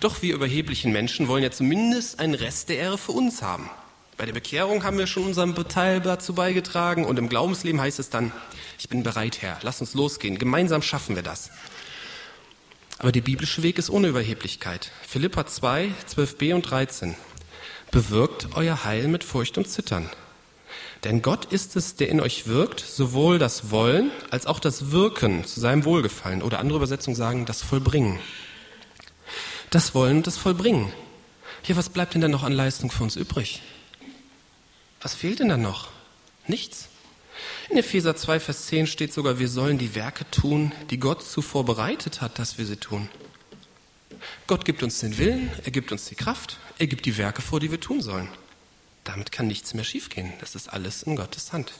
Doch 0.00 0.22
wir 0.22 0.34
überheblichen 0.34 0.92
Menschen 0.92 1.28
wollen 1.28 1.42
ja 1.42 1.50
zumindest 1.50 2.20
einen 2.20 2.34
Rest 2.34 2.68
der 2.68 2.78
Ehre 2.78 2.98
für 2.98 3.12
uns 3.12 3.42
haben. 3.42 3.70
Bei 4.16 4.26
der 4.26 4.32
Bekehrung 4.32 4.84
haben 4.84 4.98
wir 4.98 5.06
schon 5.06 5.24
unseren 5.24 5.54
Teil 5.68 6.00
dazu 6.00 6.34
beigetragen 6.34 7.04
und 7.04 7.18
im 7.18 7.28
Glaubensleben 7.28 7.80
heißt 7.80 7.98
es 7.98 8.10
dann, 8.10 8.32
ich 8.78 8.88
bin 8.88 9.02
bereit, 9.02 9.42
Herr, 9.42 9.58
lass 9.62 9.80
uns 9.80 9.94
losgehen, 9.94 10.38
gemeinsam 10.38 10.82
schaffen 10.82 11.16
wir 11.16 11.22
das. 11.22 11.50
Aber 12.98 13.10
der 13.10 13.22
biblische 13.22 13.62
Weg 13.62 13.78
ist 13.78 13.90
ohne 13.90 14.08
Überheblichkeit. 14.08 14.92
Philippa 15.06 15.46
2, 15.46 15.90
12b 16.14 16.54
und 16.54 16.62
13. 16.62 17.16
Bewirkt 17.90 18.48
euer 18.54 18.84
Heil 18.84 19.08
mit 19.08 19.24
Furcht 19.24 19.58
und 19.58 19.68
Zittern. 19.68 20.08
Denn 21.02 21.20
Gott 21.20 21.46
ist 21.46 21.76
es, 21.76 21.96
der 21.96 22.08
in 22.08 22.20
euch 22.20 22.46
wirkt, 22.46 22.80
sowohl 22.80 23.38
das 23.38 23.70
Wollen 23.70 24.10
als 24.30 24.46
auch 24.46 24.58
das 24.58 24.90
Wirken 24.90 25.44
zu 25.44 25.60
seinem 25.60 25.84
Wohlgefallen. 25.84 26.42
Oder 26.42 26.60
andere 26.60 26.78
Übersetzungen 26.78 27.14
sagen, 27.14 27.44
das 27.44 27.62
Vollbringen. 27.62 28.20
Das 29.74 29.92
Wollen 29.92 30.18
und 30.18 30.28
das 30.28 30.36
Vollbringen. 30.36 30.92
Hier, 31.62 31.74
was 31.76 31.88
bleibt 31.88 32.14
denn 32.14 32.20
dann 32.20 32.30
noch 32.30 32.44
an 32.44 32.52
Leistung 32.52 32.92
für 32.92 33.02
uns 33.02 33.16
übrig? 33.16 33.60
Was 35.00 35.16
fehlt 35.16 35.40
denn 35.40 35.48
dann 35.48 35.62
noch? 35.62 35.88
Nichts. 36.46 36.90
In 37.70 37.78
Epheser 37.78 38.14
2, 38.14 38.38
Vers 38.38 38.66
10 38.66 38.86
steht 38.86 39.12
sogar, 39.12 39.40
wir 39.40 39.48
sollen 39.48 39.76
die 39.76 39.96
Werke 39.96 40.30
tun, 40.30 40.70
die 40.90 41.00
Gott 41.00 41.24
zuvor 41.24 41.64
bereitet 41.64 42.20
hat, 42.20 42.38
dass 42.38 42.56
wir 42.56 42.66
sie 42.66 42.76
tun. 42.76 43.08
Gott 44.46 44.64
gibt 44.64 44.84
uns 44.84 45.00
den 45.00 45.18
Willen, 45.18 45.50
er 45.64 45.72
gibt 45.72 45.90
uns 45.90 46.04
die 46.04 46.14
Kraft, 46.14 46.58
er 46.78 46.86
gibt 46.86 47.04
die 47.04 47.18
Werke 47.18 47.42
vor, 47.42 47.58
die 47.58 47.72
wir 47.72 47.80
tun 47.80 48.00
sollen. 48.00 48.28
Damit 49.02 49.32
kann 49.32 49.48
nichts 49.48 49.74
mehr 49.74 49.82
schiefgehen. 49.82 50.34
Das 50.38 50.54
ist 50.54 50.68
alles 50.68 51.02
in 51.02 51.16
Gottes 51.16 51.52
Hand. 51.52 51.72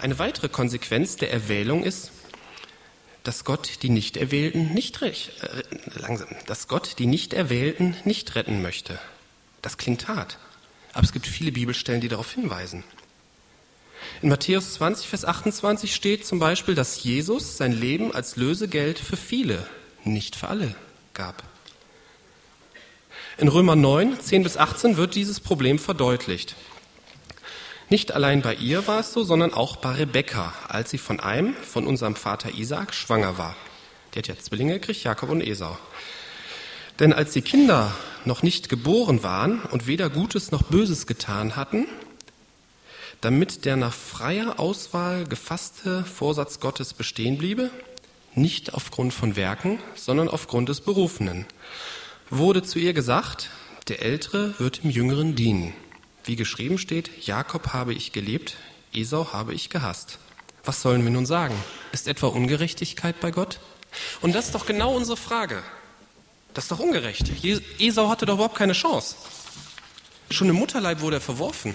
Eine 0.00 0.20
weitere 0.20 0.48
Konsequenz 0.48 1.16
der 1.16 1.32
Erwählung 1.32 1.82
ist, 1.82 2.12
dass 3.22 3.44
Gott 3.44 3.82
die 3.82 3.90
Nichterwählten 3.90 4.72
nicht, 4.72 5.02
äh, 5.02 5.14
langsam, 5.94 6.28
dass 6.46 6.68
Gott 6.68 6.98
die 6.98 7.06
Nichterwählten 7.06 7.96
nicht 8.04 8.34
retten 8.34 8.62
möchte. 8.62 8.98
Das 9.62 9.76
klingt 9.76 10.08
hart, 10.08 10.38
aber 10.92 11.04
es 11.04 11.12
gibt 11.12 11.26
viele 11.26 11.52
Bibelstellen, 11.52 12.00
die 12.00 12.08
darauf 12.08 12.32
hinweisen. 12.32 12.84
In 14.22 14.28
Matthäus 14.28 14.74
20, 14.74 15.08
Vers 15.08 15.24
28 15.24 15.94
steht 15.94 16.26
zum 16.26 16.38
Beispiel, 16.38 16.74
dass 16.74 17.02
Jesus 17.02 17.56
sein 17.56 17.72
Leben 17.72 18.12
als 18.12 18.36
Lösegeld 18.36 18.98
für 18.98 19.16
viele, 19.16 19.66
nicht 20.04 20.36
für 20.36 20.48
alle, 20.48 20.74
gab. 21.14 21.42
In 23.38 23.48
Römer 23.48 23.76
9, 23.76 24.20
10 24.20 24.42
bis 24.42 24.56
18 24.56 24.96
wird 24.96 25.14
dieses 25.14 25.40
Problem 25.40 25.78
verdeutlicht. 25.78 26.56
Nicht 27.90 28.12
allein 28.12 28.40
bei 28.40 28.54
ihr 28.54 28.86
war 28.86 29.00
es 29.00 29.12
so, 29.12 29.24
sondern 29.24 29.52
auch 29.52 29.74
bei 29.74 29.90
Rebekka, 29.90 30.54
als 30.68 30.90
sie 30.90 30.98
von 30.98 31.18
einem, 31.18 31.54
von 31.54 31.88
unserem 31.88 32.14
Vater 32.14 32.54
Isaak, 32.54 32.94
schwanger 32.94 33.36
war. 33.36 33.56
Die 34.14 34.20
hat 34.20 34.28
ja 34.28 34.38
Zwillinge 34.38 34.74
gekriegt, 34.74 35.02
Jakob 35.02 35.28
und 35.28 35.40
Esau. 35.40 35.76
Denn 37.00 37.12
als 37.12 37.32
die 37.32 37.42
Kinder 37.42 37.92
noch 38.24 38.44
nicht 38.44 38.68
geboren 38.68 39.24
waren 39.24 39.60
und 39.72 39.88
weder 39.88 40.08
Gutes 40.08 40.52
noch 40.52 40.62
Böses 40.62 41.08
getan 41.08 41.56
hatten, 41.56 41.86
damit 43.20 43.64
der 43.64 43.74
nach 43.74 43.92
freier 43.92 44.60
Auswahl 44.60 45.24
gefasste 45.24 46.04
Vorsatz 46.04 46.60
Gottes 46.60 46.94
bestehen 46.94 47.38
bliebe, 47.38 47.70
nicht 48.36 48.72
aufgrund 48.72 49.12
von 49.12 49.34
Werken, 49.34 49.80
sondern 49.96 50.28
aufgrund 50.28 50.68
des 50.68 50.80
Berufenen, 50.80 51.44
wurde 52.30 52.62
zu 52.62 52.78
ihr 52.78 52.92
gesagt, 52.92 53.50
der 53.88 54.00
Ältere 54.00 54.54
wird 54.58 54.84
dem 54.84 54.90
Jüngeren 54.90 55.34
dienen. 55.34 55.74
Wie 56.24 56.36
geschrieben 56.36 56.78
steht, 56.78 57.26
Jakob 57.26 57.72
habe 57.72 57.94
ich 57.94 58.12
gelebt, 58.12 58.56
Esau 58.92 59.32
habe 59.32 59.54
ich 59.54 59.70
gehasst. 59.70 60.18
Was 60.64 60.82
sollen 60.82 61.02
wir 61.04 61.10
nun 61.10 61.26
sagen? 61.26 61.54
Ist 61.92 62.08
etwa 62.08 62.28
Ungerechtigkeit 62.28 63.20
bei 63.20 63.30
Gott? 63.30 63.60
Und 64.20 64.34
das 64.34 64.46
ist 64.46 64.54
doch 64.54 64.66
genau 64.66 64.94
unsere 64.94 65.16
Frage. 65.16 65.62
Das 66.54 66.64
ist 66.64 66.70
doch 66.70 66.78
ungerecht. 66.80 67.30
Esau 67.78 68.08
hatte 68.08 68.26
doch 68.26 68.34
überhaupt 68.34 68.56
keine 68.56 68.72
Chance. 68.72 69.16
Schon 70.30 70.48
im 70.48 70.56
Mutterleib 70.56 71.00
wurde 71.00 71.16
er 71.16 71.20
verworfen. 71.20 71.74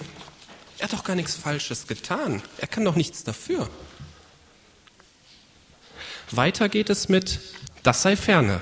Er 0.78 0.84
hat 0.84 0.92
doch 0.92 1.04
gar 1.04 1.16
nichts 1.16 1.34
Falsches 1.34 1.86
getan. 1.86 2.42
Er 2.58 2.68
kann 2.68 2.84
doch 2.84 2.96
nichts 2.96 3.24
dafür. 3.24 3.68
Weiter 6.30 6.68
geht 6.68 6.90
es 6.90 7.08
mit, 7.08 7.40
das 7.82 8.02
sei 8.02 8.16
ferne. 8.16 8.60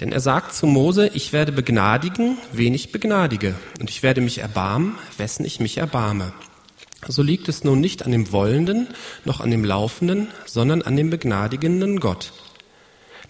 Denn 0.00 0.12
er 0.12 0.20
sagt 0.20 0.54
zu 0.54 0.66
Mose, 0.66 1.10
ich 1.12 1.34
werde 1.34 1.52
begnadigen, 1.52 2.38
wen 2.52 2.72
ich 2.72 2.90
begnadige, 2.90 3.54
und 3.80 3.90
ich 3.90 4.02
werde 4.02 4.22
mich 4.22 4.38
erbarmen, 4.38 4.96
wessen 5.18 5.44
ich 5.44 5.60
mich 5.60 5.76
erbarme. 5.76 6.32
So 7.06 7.22
liegt 7.22 7.48
es 7.48 7.64
nun 7.64 7.80
nicht 7.80 8.04
an 8.04 8.12
dem 8.12 8.32
Wollenden 8.32 8.88
noch 9.24 9.40
an 9.40 9.50
dem 9.50 9.64
Laufenden, 9.64 10.28
sondern 10.46 10.82
an 10.82 10.96
dem 10.96 11.10
begnadigenden 11.10 12.00
Gott. 12.00 12.32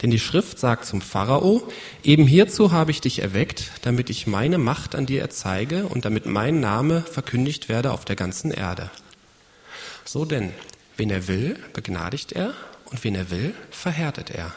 Denn 0.02 0.10
die 0.10 0.18
Schrift 0.18 0.58
sagt 0.58 0.86
zum 0.86 1.00
Pharao, 1.00 1.68
eben 2.02 2.26
hierzu 2.26 2.72
habe 2.72 2.90
ich 2.90 3.00
dich 3.00 3.20
erweckt, 3.20 3.70
damit 3.82 4.08
ich 4.08 4.26
meine 4.26 4.58
Macht 4.58 4.94
an 4.94 5.06
dir 5.06 5.20
erzeige 5.20 5.86
und 5.86 6.04
damit 6.04 6.24
mein 6.24 6.60
Name 6.60 7.02
verkündigt 7.02 7.68
werde 7.68 7.92
auf 7.92 8.04
der 8.04 8.16
ganzen 8.16 8.50
Erde. 8.50 8.90
So 10.04 10.24
denn, 10.24 10.52
wen 10.96 11.10
er 11.10 11.28
will, 11.28 11.58
begnadigt 11.74 12.32
er, 12.32 12.54
und 12.86 13.04
wen 13.04 13.14
er 13.14 13.30
will, 13.30 13.54
verhärtet 13.70 14.30
er. 14.30 14.52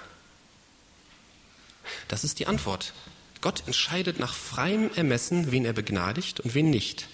Das 2.08 2.24
ist 2.24 2.40
die 2.40 2.48
Antwort. 2.48 2.94
Gott 3.42 3.64
entscheidet 3.66 4.20
nach 4.20 4.34
freiem 4.34 4.90
Ermessen, 4.96 5.52
wen 5.52 5.66
er 5.66 5.74
begnadigt 5.74 6.40
und 6.40 6.56
wen 6.56 6.70
nicht. 6.70 7.08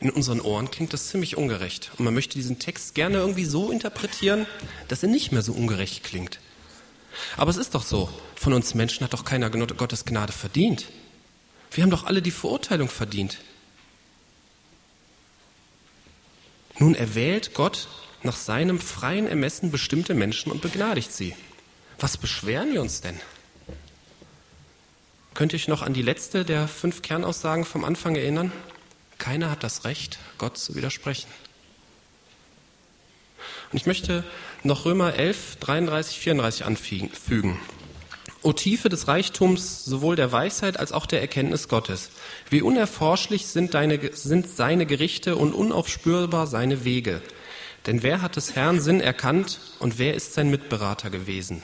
In 0.00 0.10
unseren 0.10 0.40
Ohren 0.40 0.70
klingt 0.70 0.92
das 0.92 1.08
ziemlich 1.08 1.36
ungerecht. 1.36 1.90
Und 1.96 2.04
man 2.04 2.14
möchte 2.14 2.34
diesen 2.34 2.58
Text 2.58 2.94
gerne 2.94 3.18
irgendwie 3.18 3.44
so 3.44 3.70
interpretieren, 3.70 4.46
dass 4.88 5.02
er 5.02 5.08
nicht 5.08 5.32
mehr 5.32 5.42
so 5.42 5.52
ungerecht 5.52 6.04
klingt. 6.04 6.40
Aber 7.36 7.50
es 7.50 7.56
ist 7.56 7.74
doch 7.74 7.82
so, 7.82 8.10
von 8.34 8.52
uns 8.52 8.74
Menschen 8.74 9.04
hat 9.04 9.14
doch 9.14 9.24
keiner 9.24 9.48
Gottes 9.48 10.04
Gnade 10.04 10.32
verdient. 10.32 10.86
Wir 11.70 11.82
haben 11.82 11.90
doch 11.90 12.04
alle 12.04 12.20
die 12.20 12.30
Verurteilung 12.30 12.88
verdient. 12.88 13.38
Nun 16.78 16.94
erwählt 16.94 17.54
Gott 17.54 17.88
nach 18.22 18.36
seinem 18.36 18.78
freien 18.80 19.26
Ermessen 19.26 19.70
bestimmte 19.70 20.14
Menschen 20.14 20.52
und 20.52 20.60
begnadigt 20.60 21.12
sie. 21.12 21.34
Was 21.98 22.18
beschweren 22.18 22.72
wir 22.72 22.82
uns 22.82 23.00
denn? 23.00 23.18
Könnt 25.36 25.52
ihr 25.52 25.58
euch 25.58 25.68
noch 25.68 25.82
an 25.82 25.92
die 25.92 26.00
letzte 26.00 26.46
der 26.46 26.66
fünf 26.66 27.02
Kernaussagen 27.02 27.66
vom 27.66 27.84
Anfang 27.84 28.16
erinnern? 28.16 28.52
Keiner 29.18 29.50
hat 29.50 29.62
das 29.62 29.84
Recht, 29.84 30.18
Gott 30.38 30.56
zu 30.56 30.76
widersprechen. 30.76 31.28
Und 33.70 33.76
ich 33.76 33.84
möchte 33.84 34.24
noch 34.62 34.86
Römer 34.86 35.12
11, 35.12 35.56
33, 35.56 36.18
34 36.20 36.64
anfügen. 36.64 37.58
O 38.40 38.54
Tiefe 38.54 38.88
des 38.88 39.08
Reichtums 39.08 39.84
sowohl 39.84 40.16
der 40.16 40.32
Weisheit 40.32 40.80
als 40.80 40.92
auch 40.92 41.04
der 41.04 41.20
Erkenntnis 41.20 41.68
Gottes. 41.68 42.08
Wie 42.48 42.62
unerforschlich 42.62 43.46
sind, 43.46 43.74
deine, 43.74 44.16
sind 44.16 44.48
seine 44.48 44.86
Gerichte 44.86 45.36
und 45.36 45.52
unaufspürbar 45.52 46.46
seine 46.46 46.86
Wege. 46.86 47.20
Denn 47.84 48.02
wer 48.02 48.22
hat 48.22 48.36
des 48.36 48.54
Herrn 48.54 48.80
Sinn 48.80 49.02
erkannt 49.02 49.60
und 49.80 49.98
wer 49.98 50.14
ist 50.14 50.32
sein 50.32 50.48
Mitberater 50.48 51.10
gewesen? 51.10 51.62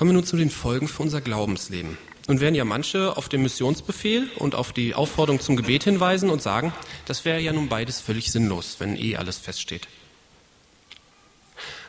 Kommen 0.00 0.12
wir 0.12 0.14
nun 0.14 0.24
zu 0.24 0.38
den 0.38 0.48
Folgen 0.48 0.88
für 0.88 1.02
unser 1.02 1.20
Glaubensleben. 1.20 1.98
Nun 2.26 2.40
werden 2.40 2.54
ja 2.54 2.64
manche 2.64 3.18
auf 3.18 3.28
den 3.28 3.42
Missionsbefehl 3.42 4.30
und 4.36 4.54
auf 4.54 4.72
die 4.72 4.94
Aufforderung 4.94 5.42
zum 5.42 5.56
Gebet 5.56 5.84
hinweisen 5.84 6.30
und 6.30 6.40
sagen, 6.40 6.72
das 7.04 7.26
wäre 7.26 7.38
ja 7.38 7.52
nun 7.52 7.68
beides 7.68 8.00
völlig 8.00 8.32
sinnlos, 8.32 8.76
wenn 8.78 8.96
eh 8.96 9.16
alles 9.16 9.36
feststeht. 9.36 9.88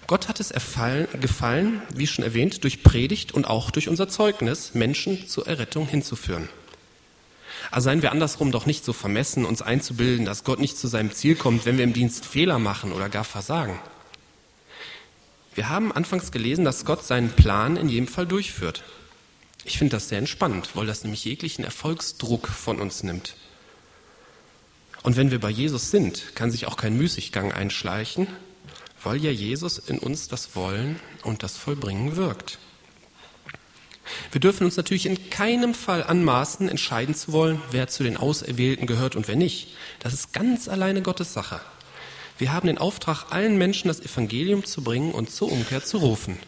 Gott 0.07 0.27
hat 0.27 0.41
es 0.41 0.49
gefallen, 0.49 1.81
wie 1.95 2.05
schon 2.05 2.25
erwähnt, 2.25 2.65
durch 2.65 2.83
Predigt 2.83 3.31
und 3.31 3.47
auch 3.47 3.71
durch 3.71 3.87
unser 3.87 4.09
Zeugnis 4.09 4.73
Menschen 4.73 5.29
zur 5.29 5.47
Errettung 5.47 5.87
hinzuführen. 5.87 6.49
Also 7.71 7.85
seien 7.85 8.01
wir 8.01 8.11
andersrum 8.11 8.51
doch 8.51 8.65
nicht 8.65 8.83
so 8.83 8.91
vermessen, 8.91 9.45
uns 9.45 9.61
einzubilden, 9.61 10.25
dass 10.25 10.43
Gott 10.43 10.59
nicht 10.59 10.77
zu 10.77 10.89
seinem 10.89 11.13
Ziel 11.13 11.35
kommt, 11.35 11.65
wenn 11.65 11.77
wir 11.77 11.85
im 11.85 11.93
Dienst 11.93 12.25
Fehler 12.25 12.59
machen 12.59 12.91
oder 12.91 13.07
gar 13.07 13.23
versagen. 13.23 13.79
Wir 15.53 15.69
haben 15.69 15.91
anfangs 15.91 16.31
gelesen, 16.31 16.63
dass 16.63 16.85
Gott 16.85 17.05
seinen 17.05 17.31
Plan 17.31 17.75
in 17.75 17.89
jedem 17.89 18.07
Fall 18.07 18.25
durchführt. 18.25 18.83
Ich 19.65 19.77
finde 19.77 19.97
das 19.97 20.09
sehr 20.09 20.17
entspannend, 20.17 20.69
weil 20.75 20.85
das 20.85 21.03
nämlich 21.03 21.25
jeglichen 21.25 21.63
Erfolgsdruck 21.63 22.47
von 22.47 22.79
uns 22.79 23.03
nimmt. 23.03 23.35
Und 25.03 25.17
wenn 25.17 25.31
wir 25.31 25.39
bei 25.39 25.49
Jesus 25.49 25.91
sind, 25.91 26.35
kann 26.35 26.51
sich 26.51 26.67
auch 26.67 26.77
kein 26.77 26.95
Müßiggang 26.95 27.51
einschleichen, 27.51 28.27
weil 29.03 29.17
ja 29.17 29.31
Jesus 29.31 29.77
in 29.77 29.97
uns 29.97 30.27
das 30.27 30.55
Wollen 30.55 30.99
und 31.23 31.43
das 31.43 31.57
Vollbringen 31.57 32.15
wirkt. 32.15 32.59
Wir 34.31 34.41
dürfen 34.41 34.65
uns 34.65 34.77
natürlich 34.77 35.05
in 35.05 35.29
keinem 35.29 35.73
Fall 35.73 36.03
anmaßen, 36.03 36.69
entscheiden 36.69 37.15
zu 37.15 37.31
wollen, 37.31 37.61
wer 37.71 37.87
zu 37.87 38.03
den 38.03 38.17
Auserwählten 38.17 38.87
gehört 38.87 39.15
und 39.15 39.27
wer 39.27 39.35
nicht. 39.35 39.75
Das 39.99 40.13
ist 40.13 40.33
ganz 40.33 40.67
alleine 40.67 41.01
Gottes 41.01 41.33
Sache. 41.33 41.61
Wir 42.41 42.53
haben 42.53 42.65
den 42.65 42.79
Auftrag, 42.79 43.25
allen 43.29 43.59
Menschen 43.59 43.87
das 43.87 43.99
Evangelium 43.99 44.65
zu 44.65 44.81
bringen 44.81 45.11
und 45.11 45.29
zur 45.29 45.51
Umkehr 45.51 45.83
zu 45.83 45.99
rufen. 45.99 46.39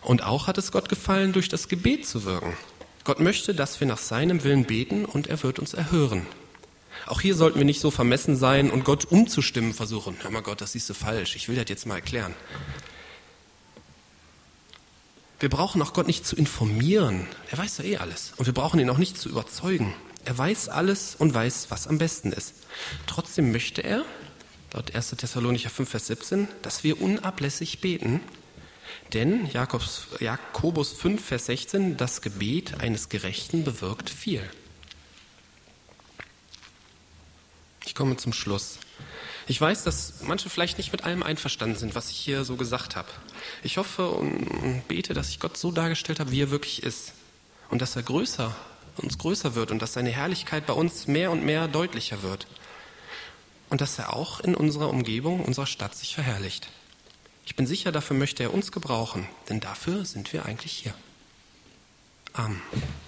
Und 0.00 0.22
auch 0.22 0.46
hat 0.46 0.58
es 0.58 0.70
Gott 0.70 0.88
gefallen, 0.88 1.32
durch 1.32 1.48
das 1.48 1.66
Gebet 1.66 2.06
zu 2.06 2.24
wirken. 2.24 2.56
Gott 3.02 3.18
möchte, 3.18 3.52
dass 3.52 3.80
wir 3.80 3.88
nach 3.88 3.98
seinem 3.98 4.44
Willen 4.44 4.64
beten 4.64 5.04
und 5.04 5.26
er 5.26 5.42
wird 5.42 5.58
uns 5.58 5.74
erhören. 5.74 6.24
Auch 7.06 7.20
hier 7.20 7.34
sollten 7.34 7.58
wir 7.58 7.64
nicht 7.64 7.80
so 7.80 7.90
vermessen 7.90 8.36
sein 8.36 8.70
und 8.70 8.84
Gott 8.84 9.06
umzustimmen 9.06 9.74
versuchen. 9.74 10.16
Hör 10.22 10.30
mal 10.30 10.42
Gott, 10.42 10.60
das 10.60 10.70
siehst 10.70 10.88
du 10.88 10.94
falsch. 10.94 11.34
Ich 11.34 11.48
will 11.48 11.56
das 11.56 11.68
jetzt 11.68 11.84
mal 11.84 11.96
erklären. 11.96 12.34
Wir 15.40 15.48
brauchen 15.48 15.82
auch 15.82 15.94
Gott 15.94 16.06
nicht 16.06 16.24
zu 16.24 16.36
informieren. 16.36 17.26
Er 17.50 17.58
weiß 17.58 17.78
ja 17.78 17.84
eh 17.86 17.96
alles. 17.96 18.34
Und 18.36 18.46
wir 18.46 18.54
brauchen 18.54 18.78
ihn 18.78 18.88
auch 18.88 18.98
nicht 18.98 19.18
zu 19.18 19.28
überzeugen. 19.28 19.96
Er 20.24 20.38
weiß 20.38 20.68
alles 20.68 21.16
und 21.16 21.34
weiß, 21.34 21.66
was 21.70 21.86
am 21.88 21.98
besten 21.98 22.32
ist. 22.32 22.54
Trotzdem 23.06 23.50
möchte 23.50 23.82
er, 23.82 24.04
laut 24.72 24.94
1. 24.94 25.10
Thessalonicher 25.10 25.70
5, 25.70 25.88
Vers 25.88 26.06
17, 26.06 26.48
dass 26.62 26.84
wir 26.84 27.00
unablässig 27.00 27.80
beten. 27.80 28.20
Denn 29.12 29.46
Jakobs, 29.46 30.06
Jakobus 30.20 30.92
5, 30.92 31.22
Vers 31.22 31.46
16, 31.46 31.96
das 31.96 32.22
Gebet 32.22 32.80
eines 32.80 33.08
Gerechten 33.08 33.64
bewirkt 33.64 34.10
viel. 34.10 34.42
Ich 37.84 37.94
komme 37.94 38.16
zum 38.16 38.32
Schluss. 38.32 38.78
Ich 39.48 39.60
weiß, 39.60 39.82
dass 39.82 40.22
manche 40.22 40.48
vielleicht 40.48 40.78
nicht 40.78 40.92
mit 40.92 41.04
allem 41.04 41.22
einverstanden 41.22 41.76
sind, 41.76 41.94
was 41.94 42.10
ich 42.10 42.16
hier 42.16 42.44
so 42.44 42.56
gesagt 42.56 42.94
habe. 42.94 43.08
Ich 43.62 43.76
hoffe 43.76 44.08
und 44.08 44.86
bete, 44.86 45.14
dass 45.14 45.30
ich 45.30 45.40
Gott 45.40 45.56
so 45.56 45.72
dargestellt 45.72 46.20
habe, 46.20 46.30
wie 46.30 46.42
er 46.42 46.50
wirklich 46.50 46.84
ist. 46.84 47.12
Und 47.68 47.82
dass 47.82 47.96
er 47.96 48.02
größer, 48.02 48.54
uns 48.96 49.18
größer 49.18 49.54
wird 49.54 49.70
und 49.70 49.80
dass 49.80 49.94
seine 49.94 50.10
Herrlichkeit 50.10 50.66
bei 50.66 50.74
uns 50.74 51.06
mehr 51.06 51.30
und 51.30 51.44
mehr 51.44 51.68
deutlicher 51.68 52.22
wird. 52.22 52.46
Und 53.70 53.80
dass 53.80 53.98
er 53.98 54.14
auch 54.14 54.40
in 54.40 54.54
unserer 54.54 54.90
Umgebung, 54.90 55.40
unserer 55.44 55.66
Stadt 55.66 55.94
sich 55.94 56.14
verherrlicht. 56.14 56.68
Ich 57.46 57.56
bin 57.56 57.66
sicher, 57.66 57.90
dafür 57.90 58.16
möchte 58.16 58.42
er 58.42 58.54
uns 58.54 58.70
gebrauchen, 58.70 59.26
denn 59.48 59.60
dafür 59.60 60.04
sind 60.04 60.32
wir 60.32 60.44
eigentlich 60.46 60.72
hier. 60.72 60.94
Amen. 62.34 62.62